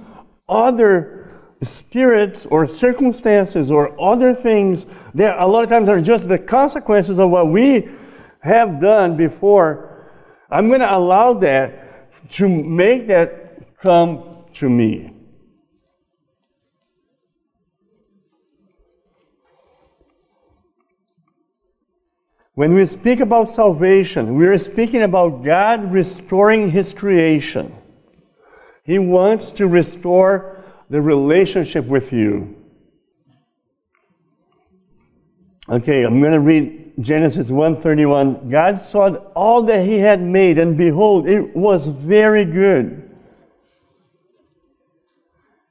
other 0.48 1.13
spirits 1.64 2.46
or 2.46 2.66
circumstances 2.68 3.70
or 3.70 4.00
other 4.00 4.34
things 4.34 4.86
that 5.14 5.38
a 5.38 5.46
lot 5.46 5.64
of 5.64 5.70
times 5.70 5.88
are 5.88 6.00
just 6.00 6.28
the 6.28 6.38
consequences 6.38 7.18
of 7.18 7.30
what 7.30 7.48
we 7.48 7.88
have 8.40 8.80
done 8.80 9.16
before, 9.16 10.06
I'm 10.50 10.68
going 10.68 10.80
to 10.80 10.94
allow 10.94 11.34
that 11.34 12.30
to 12.32 12.48
make 12.48 13.08
that 13.08 13.78
come 13.78 14.44
to 14.54 14.68
me. 14.68 15.14
When 22.54 22.72
we 22.74 22.86
speak 22.86 23.18
about 23.18 23.50
salvation, 23.50 24.36
we 24.36 24.46
are 24.46 24.58
speaking 24.58 25.02
about 25.02 25.42
God 25.42 25.90
restoring 25.90 26.70
His 26.70 26.94
creation. 26.94 27.74
He 28.84 28.98
wants 28.98 29.50
to 29.52 29.66
restore 29.66 30.53
the 30.90 31.00
relationship 31.00 31.86
with 31.86 32.12
you. 32.12 32.56
Okay, 35.68 36.02
I'm 36.02 36.20
going 36.20 36.32
to 36.32 36.40
read 36.40 36.92
Genesis 37.00 37.50
1:31. 37.50 38.50
God 38.50 38.80
saw 38.80 39.14
all 39.34 39.62
that 39.62 39.84
he 39.84 39.98
had 39.98 40.20
made 40.20 40.58
and 40.58 40.76
behold 40.76 41.26
it 41.26 41.56
was 41.56 41.86
very 41.86 42.44
good. 42.44 43.10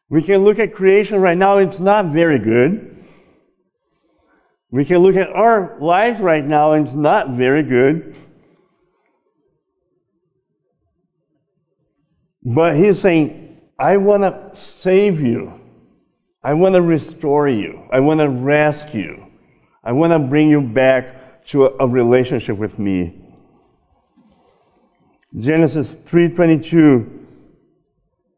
We 0.10 0.22
can 0.22 0.44
look 0.44 0.60
at 0.60 0.74
creation 0.74 1.20
right 1.22 1.38
now 1.38 1.58
it's 1.58 1.80
not 1.80 2.08
very 2.08 2.40
good. 2.40 3.04
We 4.72 4.86
can 4.86 4.98
look 4.98 5.16
at 5.16 5.30
our 5.30 5.78
lives 5.80 6.20
right 6.20 6.44
now 6.44 6.74
it's 6.74 6.96
not 6.96 7.32
very 7.32 7.64
good. 7.64 8.16
But 12.44 12.76
he's 12.76 13.00
saying 13.00 13.53
I 13.84 13.98
want 13.98 14.24
to 14.24 14.58
save 14.58 15.20
you. 15.20 15.60
I 16.42 16.54
want 16.54 16.76
to 16.76 16.82
restore 16.82 17.50
you. 17.50 17.86
I 17.92 18.00
want 18.00 18.22
to 18.22 18.30
rescue. 18.30 19.26
I 19.84 19.92
want 19.92 20.14
to 20.14 20.20
bring 20.20 20.50
you 20.50 20.62
back 20.62 21.46
to 21.48 21.66
a, 21.66 21.76
a 21.82 21.88
relationship 21.90 22.58
with 22.58 22.80
me. 22.80 23.22
Genesis 25.38 25.96
3:22 25.96 27.26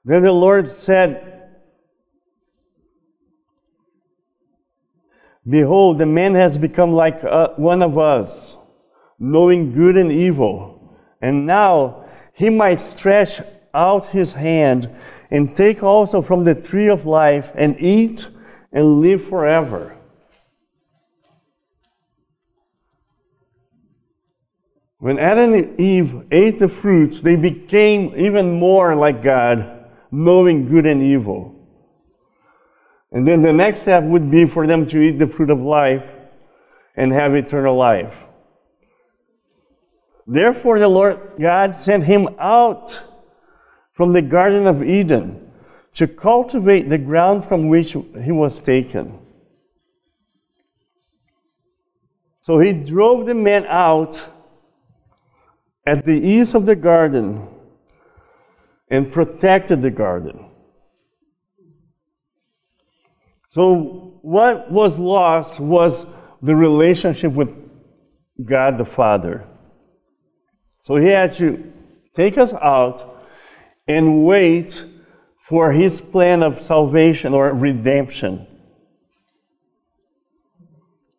Then 0.03 0.23
the 0.23 0.31
Lord 0.31 0.67
said, 0.67 1.51
Behold, 5.47 5.99
the 5.99 6.07
man 6.07 6.33
has 6.33 6.57
become 6.57 6.91
like 6.91 7.23
uh, 7.23 7.49
one 7.55 7.83
of 7.83 7.99
us, 7.99 8.55
knowing 9.19 9.73
good 9.73 9.95
and 9.95 10.11
evil. 10.11 10.97
And 11.21 11.45
now 11.45 12.05
he 12.33 12.49
might 12.49 12.81
stretch 12.81 13.41
out 13.75 14.07
his 14.07 14.33
hand 14.33 14.89
and 15.31 15.55
take 15.55 15.83
also 15.83 16.21
from 16.21 16.43
the 16.43 16.55
tree 16.55 16.87
of 16.87 17.05
life 17.05 17.51
and 17.55 17.75
eat 17.79 18.27
and 18.71 19.01
live 19.01 19.27
forever. 19.27 19.97
When 24.99 25.19
Adam 25.19 25.53
and 25.53 25.79
Eve 25.79 26.25
ate 26.31 26.59
the 26.59 26.67
fruits, 26.67 27.21
they 27.21 27.35
became 27.35 28.13
even 28.17 28.59
more 28.59 28.95
like 28.95 29.21
God, 29.21 29.85
knowing 30.11 30.65
good 30.65 30.85
and 30.85 31.03
evil. 31.03 31.53
And 33.11 33.27
then 33.27 33.41
the 33.41 33.53
next 33.53 33.81
step 33.81 34.03
would 34.03 34.31
be 34.31 34.45
for 34.45 34.65
them 34.65 34.87
to 34.87 34.99
eat 34.99 35.19
the 35.19 35.27
fruit 35.27 35.49
of 35.49 35.59
life 35.59 36.03
and 36.95 37.11
have 37.11 37.35
eternal 37.35 37.77
life. 37.77 38.15
Therefore, 40.27 40.79
the 40.79 40.87
Lord 40.87 41.33
God 41.39 41.75
sent 41.75 42.05
him 42.05 42.29
out 42.39 43.03
from 43.95 44.13
the 44.13 44.21
Garden 44.21 44.67
of 44.67 44.83
Eden 44.83 45.51
to 45.95 46.07
cultivate 46.07 46.89
the 46.89 46.97
ground 46.97 47.45
from 47.45 47.69
which 47.69 47.93
he 48.23 48.31
was 48.31 48.59
taken. 48.59 49.17
So 52.41 52.59
he 52.59 52.73
drove 52.73 53.25
the 53.25 53.33
man 53.33 53.65
out 53.65 54.21
at 55.87 56.05
the 56.05 56.19
east 56.19 56.53
of 56.53 56.65
the 56.65 56.75
garden 56.75 57.47
and 58.89 59.11
protected 59.11 59.81
the 59.81 59.91
garden. 59.91 60.49
So, 63.49 64.19
what 64.21 64.69
was 64.69 64.99
lost 64.99 65.59
was 65.59 66.05
the 66.41 66.55
relationship 66.55 67.31
with 67.31 67.49
God 68.43 68.77
the 68.77 68.85
Father. 68.85 69.47
So, 70.83 70.97
he 70.97 71.07
had 71.07 71.31
to 71.33 71.71
take 72.15 72.37
us 72.37 72.53
out 72.53 73.14
and 73.87 74.25
wait 74.25 74.83
for 75.47 75.71
his 75.71 76.01
plan 76.01 76.41
of 76.41 76.61
salvation 76.61 77.33
or 77.33 77.53
redemption, 77.53 78.47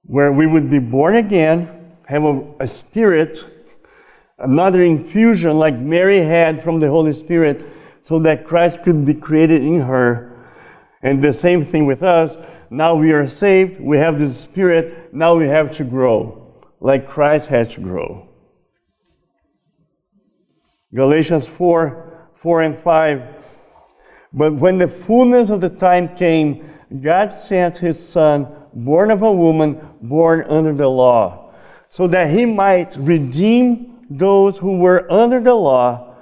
where 0.02 0.32
we 0.32 0.46
would 0.46 0.68
be 0.68 0.80
born 0.80 1.16
again, 1.16 1.96
have 2.06 2.24
a, 2.24 2.54
a 2.60 2.66
spirit, 2.66 3.44
another 4.38 4.80
infusion 4.80 5.58
like 5.58 5.78
Mary 5.78 6.18
had 6.18 6.62
from 6.62 6.80
the 6.80 6.88
Holy 6.88 7.12
Spirit, 7.12 7.64
so 8.02 8.18
that 8.20 8.46
Christ 8.46 8.82
could 8.82 9.04
be 9.04 9.14
created 9.14 9.62
in 9.62 9.80
her 9.80 10.32
and 11.02 11.22
the 11.22 11.32
same 11.32 11.64
thing 11.64 11.86
with 11.86 12.02
us. 12.02 12.36
Now 12.68 12.96
we 12.96 13.12
are 13.12 13.28
saved, 13.28 13.80
we 13.80 13.98
have 13.98 14.18
the 14.18 14.32
Spirit, 14.32 15.14
now 15.14 15.36
we 15.36 15.46
have 15.46 15.72
to 15.76 15.84
grow, 15.84 16.64
like 16.80 17.08
Christ 17.08 17.46
had 17.46 17.70
to 17.70 17.80
grow. 17.80 18.28
Galatians 20.92 21.46
4 21.46 22.15
4 22.46 22.62
and 22.62 22.78
5. 22.78 23.22
But 24.32 24.54
when 24.54 24.78
the 24.78 24.86
fullness 24.86 25.50
of 25.50 25.60
the 25.60 25.68
time 25.68 26.14
came, 26.14 26.70
God 27.02 27.32
sent 27.32 27.78
his 27.78 27.98
Son, 28.08 28.46
born 28.72 29.10
of 29.10 29.22
a 29.22 29.32
woman, 29.32 29.80
born 30.00 30.44
under 30.48 30.72
the 30.72 30.86
law, 30.86 31.52
so 31.88 32.06
that 32.06 32.30
he 32.30 32.46
might 32.46 32.94
redeem 32.94 34.06
those 34.08 34.58
who 34.58 34.78
were 34.78 35.10
under 35.10 35.40
the 35.40 35.54
law, 35.54 36.14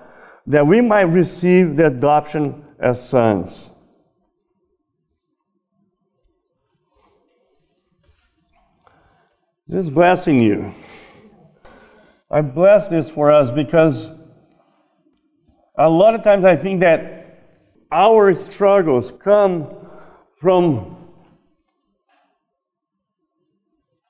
that 0.47 0.67
we 0.67 0.81
might 0.81 1.03
receive 1.03 1.77
the 1.77 1.89
adoption 1.89 2.65
as 2.79 3.07
sons. 3.07 3.69
Just 9.69 9.93
blessing 9.93 10.41
you. 10.41 10.73
I 12.31 12.41
bless 12.41 12.89
this 12.89 13.11
for 13.11 13.31
us 13.31 13.51
because 13.51 14.09
a 15.77 15.89
lot 15.89 16.15
of 16.15 16.23
times 16.23 16.45
I 16.45 16.57
think 16.57 16.81
that 16.81 17.23
our 17.91 18.35
struggles 18.35 19.13
come 19.13 19.69
from 20.41 20.97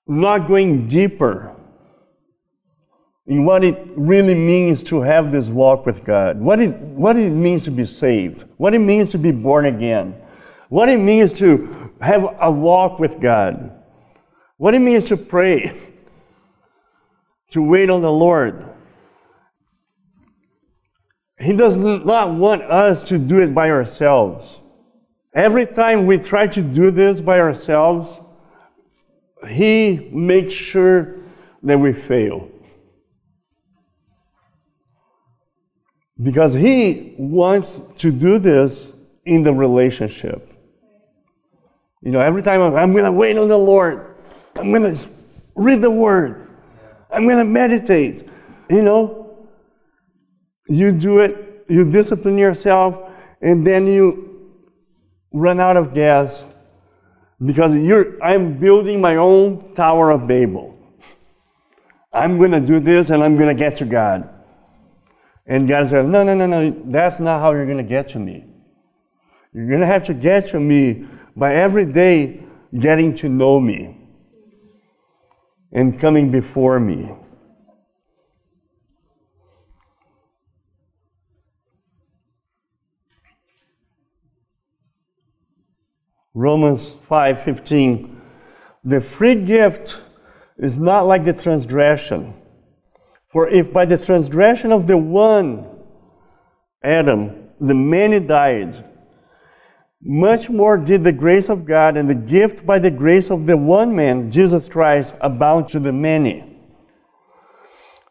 not 0.06 0.46
going 0.46 0.88
deeper 0.88 1.54
in 3.26 3.44
what 3.44 3.64
it 3.64 3.78
really 3.96 4.34
means 4.34 4.82
to 4.82 5.00
have 5.00 5.32
this 5.32 5.48
walk 5.48 5.86
with 5.86 6.04
God, 6.04 6.38
what 6.38 6.60
it, 6.60 6.74
what 6.78 7.16
it 7.16 7.30
means 7.30 7.64
to 7.64 7.70
be 7.70 7.86
saved, 7.86 8.44
what 8.58 8.74
it 8.74 8.80
means 8.80 9.10
to 9.12 9.18
be 9.18 9.30
born 9.30 9.64
again, 9.64 10.14
what 10.68 10.88
it 10.88 10.98
means 10.98 11.32
to 11.34 11.94
have 12.00 12.36
a 12.40 12.50
walk 12.50 12.98
with 12.98 13.20
God. 13.20 13.70
What 14.56 14.74
it 14.74 14.80
means 14.80 15.06
to 15.06 15.16
pray, 15.16 15.72
to 17.52 17.62
wait 17.62 17.90
on 17.90 18.02
the 18.02 18.10
Lord. 18.10 18.70
He 21.44 21.52
does 21.52 21.76
not 21.76 22.34
want 22.34 22.62
us 22.62 23.02
to 23.04 23.18
do 23.18 23.38
it 23.40 23.54
by 23.54 23.68
ourselves. 23.68 24.60
Every 25.34 25.66
time 25.66 26.06
we 26.06 26.16
try 26.16 26.46
to 26.46 26.62
do 26.62 26.90
this 26.90 27.20
by 27.20 27.38
ourselves, 27.38 28.08
He 29.46 30.08
makes 30.10 30.54
sure 30.54 31.16
that 31.62 31.78
we 31.78 31.92
fail. 31.92 32.48
Because 36.22 36.54
He 36.54 37.14
wants 37.18 37.78
to 37.98 38.10
do 38.10 38.38
this 38.38 38.90
in 39.26 39.42
the 39.42 39.52
relationship. 39.52 40.50
You 42.00 42.12
know, 42.12 42.20
every 42.20 42.42
time 42.42 42.62
I'm, 42.62 42.74
I'm 42.74 42.92
going 42.92 43.04
to 43.04 43.12
wait 43.12 43.36
on 43.36 43.48
the 43.48 43.58
Lord, 43.58 44.16
I'm 44.56 44.72
going 44.72 44.94
to 44.94 45.08
read 45.54 45.82
the 45.82 45.90
word. 45.90 46.48
I'm 47.12 47.26
going 47.26 47.38
to 47.38 47.44
meditate. 47.44 48.28
You 48.70 48.82
know, 48.82 49.23
you 50.68 50.92
do 50.92 51.20
it, 51.20 51.64
you 51.68 51.90
discipline 51.90 52.38
yourself, 52.38 53.10
and 53.40 53.66
then 53.66 53.86
you 53.86 54.52
run 55.32 55.60
out 55.60 55.76
of 55.76 55.94
gas 55.94 56.44
because 57.44 57.74
you're, 57.76 58.22
I'm 58.22 58.58
building 58.58 59.00
my 59.00 59.16
own 59.16 59.74
Tower 59.74 60.10
of 60.10 60.26
Babel. 60.26 60.78
I'm 62.12 62.38
going 62.38 62.52
to 62.52 62.60
do 62.60 62.78
this 62.78 63.10
and 63.10 63.22
I'm 63.22 63.36
going 63.36 63.48
to 63.48 63.54
get 63.54 63.76
to 63.78 63.84
God. 63.84 64.30
And 65.46 65.68
God 65.68 65.90
says, 65.90 66.06
No, 66.06 66.22
no, 66.22 66.34
no, 66.34 66.46
no, 66.46 66.82
that's 66.86 67.20
not 67.20 67.40
how 67.40 67.50
you're 67.50 67.66
going 67.66 67.78
to 67.78 67.82
get 67.82 68.08
to 68.10 68.18
me. 68.18 68.44
You're 69.52 69.68
going 69.68 69.80
to 69.80 69.86
have 69.86 70.06
to 70.06 70.14
get 70.14 70.48
to 70.48 70.60
me 70.60 71.06
by 71.36 71.54
every 71.54 71.86
day 71.86 72.44
getting 72.78 73.14
to 73.16 73.28
know 73.28 73.60
me 73.60 73.98
and 75.72 75.98
coming 75.98 76.30
before 76.30 76.80
me. 76.80 77.10
Romans 86.34 86.96
5:15 87.08 88.20
The 88.82 89.00
free 89.00 89.36
gift 89.36 90.00
is 90.58 90.78
not 90.78 91.06
like 91.06 91.24
the 91.24 91.32
transgression. 91.32 92.34
For 93.28 93.48
if 93.48 93.72
by 93.72 93.84
the 93.84 93.98
transgression 93.98 94.72
of 94.72 94.86
the 94.86 94.96
one 94.96 95.66
Adam 96.82 97.48
the 97.60 97.74
many 97.74 98.20
died, 98.20 98.84
much 100.02 100.50
more 100.50 100.76
did 100.76 101.02
the 101.02 101.12
grace 101.12 101.48
of 101.48 101.64
God 101.64 101.96
and 101.96 102.10
the 102.10 102.14
gift 102.14 102.66
by 102.66 102.78
the 102.78 102.90
grace 102.90 103.30
of 103.30 103.46
the 103.46 103.56
one 103.56 103.94
man, 103.94 104.30
Jesus 104.30 104.68
Christ, 104.68 105.14
abound 105.20 105.68
to 105.68 105.80
the 105.80 105.92
many. 105.92 106.44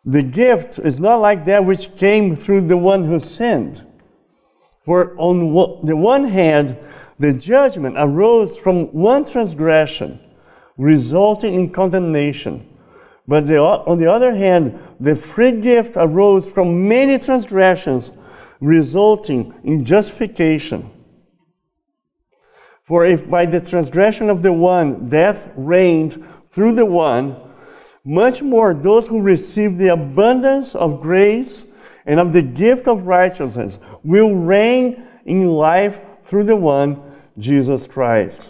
The 0.05 0.23
gift 0.23 0.79
is 0.79 0.99
not 0.99 1.17
like 1.17 1.45
that 1.45 1.65
which 1.65 1.95
came 1.95 2.35
through 2.35 2.67
the 2.67 2.77
one 2.77 3.05
who 3.05 3.19
sinned. 3.19 3.85
For 4.85 5.15
on 5.17 5.39
the 5.85 5.95
one 5.95 6.25
hand, 6.25 6.77
the 7.19 7.33
judgment 7.33 7.95
arose 7.97 8.57
from 8.57 8.87
one 8.93 9.25
transgression, 9.25 10.19
resulting 10.77 11.53
in 11.53 11.69
condemnation. 11.69 12.69
But 13.27 13.47
the, 13.47 13.57
on 13.59 13.99
the 13.99 14.11
other 14.11 14.35
hand, 14.35 14.79
the 14.99 15.15
free 15.15 15.53
gift 15.53 15.93
arose 15.95 16.47
from 16.47 16.87
many 16.87 17.17
transgressions, 17.19 18.11
resulting 18.59 19.53
in 19.63 19.85
justification. 19.85 20.89
For 22.83 23.05
if 23.05 23.29
by 23.29 23.45
the 23.45 23.61
transgression 23.61 24.29
of 24.29 24.43
the 24.43 24.51
one 24.51 25.07
death 25.07 25.49
reigned 25.55 26.25
through 26.51 26.75
the 26.75 26.85
one, 26.85 27.37
much 28.03 28.41
more 28.41 28.73
those 28.73 29.07
who 29.07 29.21
receive 29.21 29.77
the 29.77 29.93
abundance 29.93 30.75
of 30.75 31.01
grace 31.01 31.65
and 32.05 32.19
of 32.19 32.33
the 32.33 32.41
gift 32.41 32.87
of 32.87 33.07
righteousness 33.07 33.79
will 34.03 34.35
reign 34.35 35.07
in 35.25 35.47
life 35.47 35.97
through 36.33 36.45
the 36.45 36.55
one, 36.55 36.99
Jesus 37.37 37.85
Christ. 37.85 38.49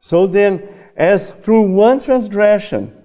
So 0.00 0.28
then, 0.28 0.62
as 0.96 1.30
through 1.30 1.62
one 1.62 1.98
transgression 2.00 2.96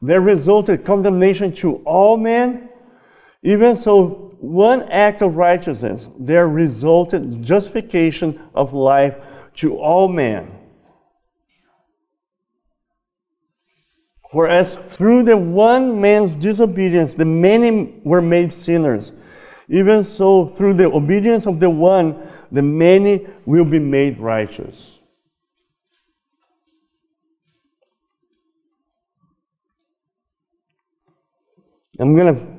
there 0.00 0.22
resulted 0.22 0.82
condemnation 0.82 1.52
to 1.56 1.74
all 1.84 2.16
men, 2.16 2.70
even 3.42 3.76
so 3.76 4.34
one 4.40 4.84
act 4.84 5.20
of 5.20 5.36
righteousness, 5.36 6.08
there 6.18 6.48
resulted 6.48 7.42
justification 7.42 8.40
of 8.54 8.72
life 8.72 9.16
to 9.56 9.76
all 9.76 10.08
men. 10.08 10.58
For 14.30 14.48
as 14.48 14.74
through 14.74 15.24
the 15.24 15.36
one 15.36 16.00
man's 16.00 16.34
disobedience 16.34 17.12
the 17.12 17.26
many 17.26 18.00
were 18.04 18.22
made 18.22 18.54
sinners, 18.54 19.12
even 19.72 20.04
so 20.04 20.46
through 20.46 20.74
the 20.74 20.84
obedience 20.84 21.46
of 21.46 21.58
the 21.58 21.70
one 21.70 22.28
the 22.52 22.60
many 22.60 23.26
will 23.46 23.64
be 23.64 23.78
made 23.78 24.20
righteous. 24.20 24.98
I'm 31.98 32.14
going 32.14 32.34
to 32.34 32.52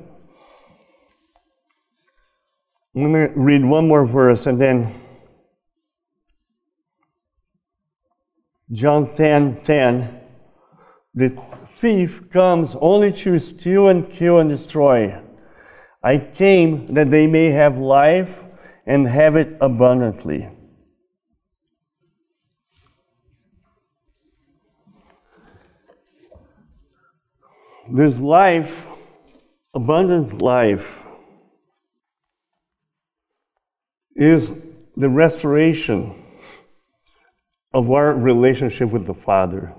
I'm 2.96 3.12
going 3.12 3.28
to 3.28 3.38
read 3.38 3.64
one 3.64 3.86
more 3.86 4.06
verse 4.06 4.46
and 4.46 4.60
then 4.60 4.92
John 8.72 9.14
10 9.14 9.62
10. 9.62 10.20
The 11.14 11.40
thief 11.80 12.28
comes 12.30 12.74
only 12.80 13.12
to 13.12 13.38
steal 13.38 13.88
and 13.88 14.10
kill 14.10 14.40
and 14.40 14.50
destroy. 14.50 15.23
I 16.04 16.18
came 16.18 16.86
that 16.88 17.10
they 17.10 17.26
may 17.26 17.46
have 17.46 17.78
life 17.78 18.38
and 18.84 19.08
have 19.08 19.36
it 19.36 19.56
abundantly. 19.58 20.50
This 27.90 28.20
life, 28.20 28.84
abundant 29.72 30.42
life, 30.42 31.02
is 34.14 34.52
the 34.96 35.08
restoration 35.08 36.14
of 37.72 37.90
our 37.90 38.12
relationship 38.12 38.90
with 38.90 39.06
the 39.06 39.14
Father. 39.14 39.74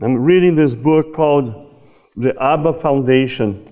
I'm 0.00 0.22
reading 0.22 0.54
this 0.54 0.76
book 0.76 1.12
called 1.12 1.82
The 2.16 2.40
Abba 2.40 2.74
Foundation. 2.74 3.71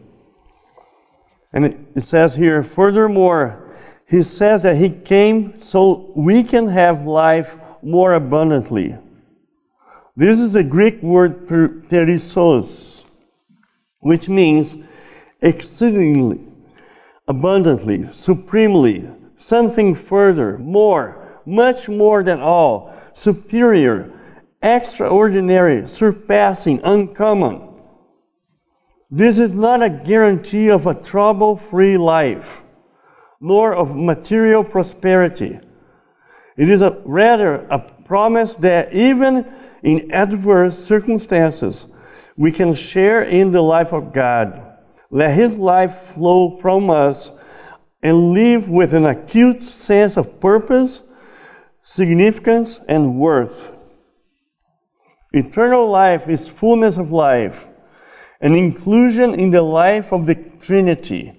And 1.52 1.64
it, 1.64 2.02
says 2.02 2.34
here, 2.34 2.62
furthermore, 2.62 3.74
he 4.06 4.22
says 4.22 4.62
that 4.62 4.76
he 4.76 4.88
came 4.88 5.60
so 5.60 6.12
we 6.14 6.42
can 6.42 6.68
have 6.68 7.06
life 7.06 7.56
more 7.82 8.14
abundantly. 8.14 8.96
This 10.16 10.38
is 10.38 10.54
a 10.54 10.62
Greek 10.62 11.02
word 11.02 11.48
perissos, 11.88 13.04
which 14.00 14.28
means 14.28 14.76
exceedingly, 15.40 16.46
abundantly, 17.26 18.10
supremely, 18.12 19.08
something 19.38 19.94
further, 19.94 20.58
more, 20.58 21.40
much 21.46 21.88
more 21.88 22.22
than 22.22 22.40
all, 22.40 22.94
superior, 23.12 24.12
extraordinary, 24.62 25.88
surpassing, 25.88 26.80
uncommon. 26.84 27.69
This 29.10 29.38
is 29.38 29.54
not 29.54 29.82
a 29.82 29.90
guarantee 29.90 30.68
of 30.68 30.86
a 30.86 30.94
trouble 30.94 31.56
free 31.56 31.98
life, 31.98 32.62
nor 33.40 33.74
of 33.74 33.96
material 33.96 34.62
prosperity. 34.62 35.58
It 36.56 36.68
is 36.68 36.82
a, 36.82 37.00
rather 37.04 37.54
a 37.70 37.78
promise 38.04 38.54
that 38.56 38.92
even 38.92 39.50
in 39.82 40.12
adverse 40.12 40.78
circumstances, 40.78 41.86
we 42.36 42.52
can 42.52 42.74
share 42.74 43.22
in 43.22 43.50
the 43.50 43.62
life 43.62 43.92
of 43.92 44.12
God. 44.12 44.78
Let 45.10 45.34
His 45.34 45.58
life 45.58 46.12
flow 46.14 46.58
from 46.58 46.90
us 46.90 47.30
and 48.02 48.32
live 48.32 48.68
with 48.68 48.94
an 48.94 49.06
acute 49.06 49.62
sense 49.62 50.16
of 50.16 50.40
purpose 50.40 51.02
significance, 51.90 52.78
and 52.86 53.16
worth. 53.18 53.76
Eternal 55.32 55.90
life 55.90 56.28
is 56.28 56.46
fullness 56.46 56.98
of 56.98 57.10
life, 57.10 57.66
an 58.40 58.54
inclusion 58.54 59.34
in 59.34 59.50
the 59.50 59.62
life 59.62 60.12
of 60.12 60.26
the 60.26 60.34
Trinity. 60.34 61.32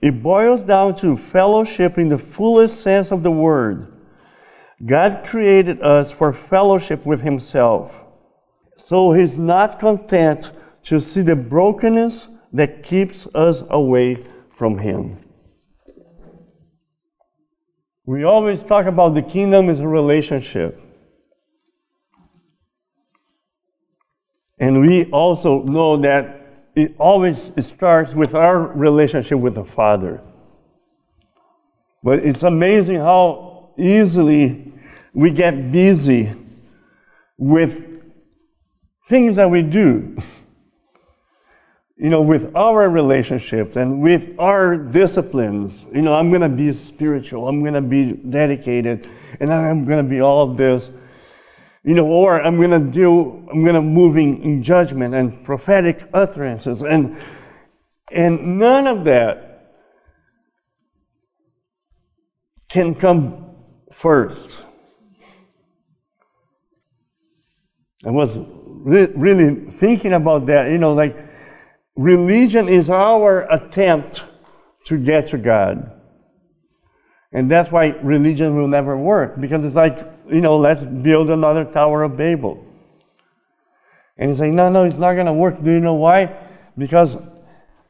It 0.00 0.22
boils 0.22 0.62
down 0.62 0.96
to 0.96 1.16
fellowship 1.16 1.98
in 1.98 2.08
the 2.08 2.18
fullest 2.18 2.80
sense 2.80 3.10
of 3.10 3.22
the 3.22 3.30
word. 3.30 3.90
God 4.84 5.24
created 5.26 5.80
us 5.80 6.12
for 6.12 6.32
fellowship 6.32 7.06
with 7.06 7.22
Himself. 7.22 7.94
So 8.76 9.12
He's 9.12 9.38
not 9.38 9.78
content 9.78 10.50
to 10.84 11.00
see 11.00 11.22
the 11.22 11.36
brokenness 11.36 12.28
that 12.52 12.82
keeps 12.82 13.26
us 13.34 13.62
away 13.70 14.26
from 14.56 14.78
Him. 14.78 15.18
We 18.04 18.24
always 18.24 18.62
talk 18.62 18.84
about 18.84 19.14
the 19.14 19.22
kingdom 19.22 19.70
is 19.70 19.80
a 19.80 19.88
relationship. 19.88 20.83
And 24.64 24.80
we 24.80 25.04
also 25.10 25.62
know 25.62 25.98
that 25.98 26.70
it 26.74 26.94
always 26.98 27.52
starts 27.60 28.14
with 28.14 28.34
our 28.34 28.58
relationship 28.58 29.38
with 29.38 29.56
the 29.56 29.64
Father. 29.64 30.22
But 32.02 32.20
it's 32.20 32.42
amazing 32.42 32.96
how 32.96 33.74
easily 33.76 34.72
we 35.12 35.32
get 35.32 35.70
busy 35.70 36.32
with 37.36 37.84
things 39.06 39.36
that 39.36 39.50
we 39.50 39.60
do. 39.60 40.16
you 41.98 42.08
know, 42.08 42.22
with 42.22 42.50
our 42.56 42.88
relationships 42.88 43.76
and 43.76 44.00
with 44.00 44.34
our 44.38 44.78
disciplines, 44.78 45.84
you 45.94 46.00
know, 46.00 46.14
I'm 46.14 46.30
going 46.30 46.40
to 46.40 46.48
be 46.48 46.72
spiritual, 46.72 47.48
I'm 47.48 47.60
going 47.60 47.74
to 47.74 47.82
be 47.82 48.14
dedicated, 48.14 49.08
and 49.40 49.52
I'm 49.52 49.84
going 49.84 50.02
to 50.02 50.08
be 50.08 50.20
all 50.20 50.50
of 50.50 50.56
this, 50.56 50.90
you 51.84 51.94
know, 51.94 52.06
or 52.06 52.40
I'm 52.40 52.56
going 52.56 52.70
to 52.70 52.90
do, 52.90 53.46
I'm 53.52 53.62
going 53.62 53.74
to 53.74 53.82
move 53.82 54.16
in, 54.16 54.42
in 54.42 54.62
judgment 54.62 55.14
and 55.14 55.44
prophetic 55.44 56.08
utterances, 56.12 56.82
and 56.82 57.18
and 58.10 58.58
none 58.58 58.86
of 58.86 59.04
that 59.04 59.76
can 62.68 62.94
come 62.94 63.54
first. 63.92 64.60
I 68.04 68.10
was 68.10 68.36
re- 68.38 69.12
really 69.14 69.70
thinking 69.72 70.12
about 70.12 70.46
that, 70.46 70.70
you 70.70 70.78
know, 70.78 70.92
like 70.92 71.16
Religion 71.96 72.68
is 72.68 72.90
our 72.90 73.42
attempt 73.52 74.24
to 74.86 74.98
get 74.98 75.28
to 75.28 75.38
God. 75.38 75.92
And 77.32 77.50
that's 77.50 77.70
why 77.70 77.88
religion 78.02 78.56
will 78.56 78.68
never 78.68 78.96
work, 78.96 79.40
because 79.40 79.64
it's 79.64 79.76
like, 79.76 79.98
you 80.28 80.40
know, 80.40 80.58
let's 80.58 80.82
build 80.82 81.30
another 81.30 81.64
Tower 81.64 82.02
of 82.02 82.16
Babel. 82.16 82.64
And 84.16 84.30
he's 84.30 84.40
like, 84.40 84.52
no, 84.52 84.68
no, 84.68 84.84
it's 84.84 84.96
not 84.96 85.14
going 85.14 85.26
to 85.26 85.32
work. 85.32 85.62
Do 85.62 85.70
you 85.70 85.80
know 85.80 85.94
why? 85.94 86.36
Because 86.78 87.16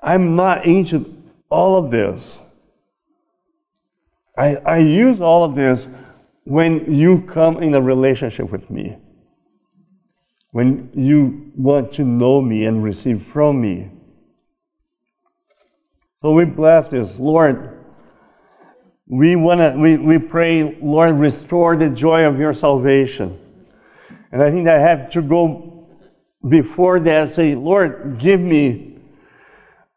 I'm 0.01 0.37
not 0.37 0.65
into 0.65 1.23
all 1.51 1.77
of 1.77 1.91
this. 1.91 2.39
I, 4.37 4.57
I 4.57 4.79
use 4.79 5.21
all 5.21 5.45
of 5.45 5.55
this 5.55 5.87
when 6.45 6.93
you 6.93 7.23
come 7.23 7.63
in 7.63 7.75
a 7.75 7.81
relationship 7.81 8.51
with 8.51 8.71
me, 8.71 8.97
when 10.51 10.91
you 10.95 11.53
want 11.57 11.93
to 11.95 12.05
know 12.05 12.41
me 12.41 12.65
and 12.67 12.83
receive 12.83 13.25
from 13.33 13.61
me. 13.61 13.91
So 16.21 16.33
we 16.33 16.47
bless 16.47 16.89
this. 16.89 17.19
Lord, 17.19 17.84
we 19.07 19.37
want 19.37 19.61
to, 19.61 19.79
we, 19.79 19.97
we 19.97 20.19
pray, 20.19 20.79
Lord, 20.81 21.17
restore 21.17 21.77
the 21.77 21.91
joy 21.91 22.25
of 22.25 22.39
your 22.39 22.55
salvation. 22.55 23.39
And 24.33 24.43
I 24.43 24.51
think 24.51 24.69
I 24.69 24.79
have 24.79 25.11
to 25.11 25.23
go 25.23 25.89
before 26.49 27.01
that 27.01 27.23
and 27.23 27.31
say, 27.31 27.55
Lord, 27.55 28.19
give 28.19 28.41
me 28.41 28.99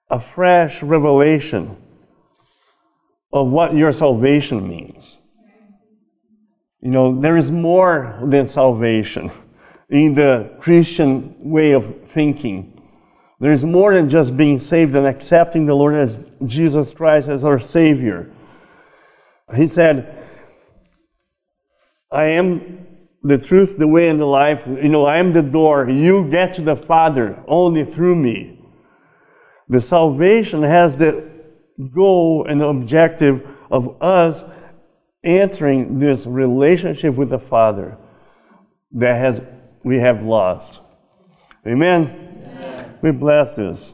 a 0.10 0.20
fresh 0.20 0.82
revelation 0.82 1.78
of 3.32 3.48
what 3.48 3.74
your 3.76 3.92
salvation 3.92 4.68
means. 4.68 5.18
You 6.82 6.92
know, 6.92 7.20
there 7.20 7.38
is 7.38 7.52
more 7.52 8.20
than 8.24 8.48
salvation 8.48 9.32
in 9.90 10.16
the 10.16 10.56
Christian 10.60 11.36
way 11.40 11.72
of 11.72 11.96
thinking. 12.14 12.82
There 13.40 13.52
is 13.52 13.66
more 13.66 13.94
than 13.94 14.10
just 14.10 14.36
being 14.38 14.60
saved 14.60 14.96
and 14.96 15.06
accepting 15.06 15.66
the 15.66 15.76
Lord 15.76 15.96
as 15.96 16.18
Jesus 16.46 16.94
Christ 16.94 17.28
as 17.28 17.44
our 17.44 17.60
Savior. 17.60 18.32
He 19.56 19.68
said, 19.68 20.14
I 22.12 22.26
am 22.26 22.88
the 23.24 23.38
truth, 23.38 23.78
the 23.78 23.88
way, 23.88 24.08
and 24.10 24.20
the 24.20 24.26
life. 24.26 24.64
You 24.66 24.90
know, 24.90 25.06
I 25.06 25.18
am 25.18 25.34
the 25.34 25.42
door. 25.42 25.90
You 25.90 26.30
get 26.30 26.54
to 26.56 26.62
the 26.62 26.76
Father 26.76 27.44
only 27.48 27.86
through 27.86 28.16
me. 28.16 28.60
The 29.70 29.82
salvation 29.82 30.64
has 30.64 30.96
the 30.96 31.30
goal 31.94 32.46
and 32.48 32.62
objective 32.62 33.46
of 33.70 34.02
us 34.02 34.44
entering 35.24 36.00
this 36.00 36.26
relationship 36.26 37.16
with 37.16 37.30
the 37.30 37.40
Father 37.40 37.98
that 38.94 39.16
has 39.16 39.42
we 39.84 40.00
have 40.00 40.24
lost. 40.24 40.80
Amen. 41.66 42.98
We 43.02 43.12
bless 43.12 43.56
this. 43.56 43.94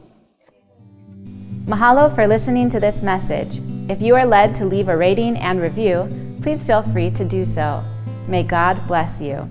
Mahalo 1.66 2.14
for 2.14 2.26
listening 2.26 2.68
to 2.68 2.78
this 2.78 3.02
message. 3.02 3.58
If 3.88 4.02
you 4.02 4.14
are 4.16 4.26
led 4.26 4.54
to 4.56 4.66
leave 4.66 4.88
a 4.88 4.96
rating 4.98 5.38
and 5.38 5.62
review, 5.62 6.06
please 6.42 6.62
feel 6.62 6.82
free 6.82 7.10
to 7.12 7.24
do 7.24 7.46
so. 7.46 7.82
May 8.28 8.42
God 8.42 8.86
bless 8.86 9.18
you. 9.18 9.48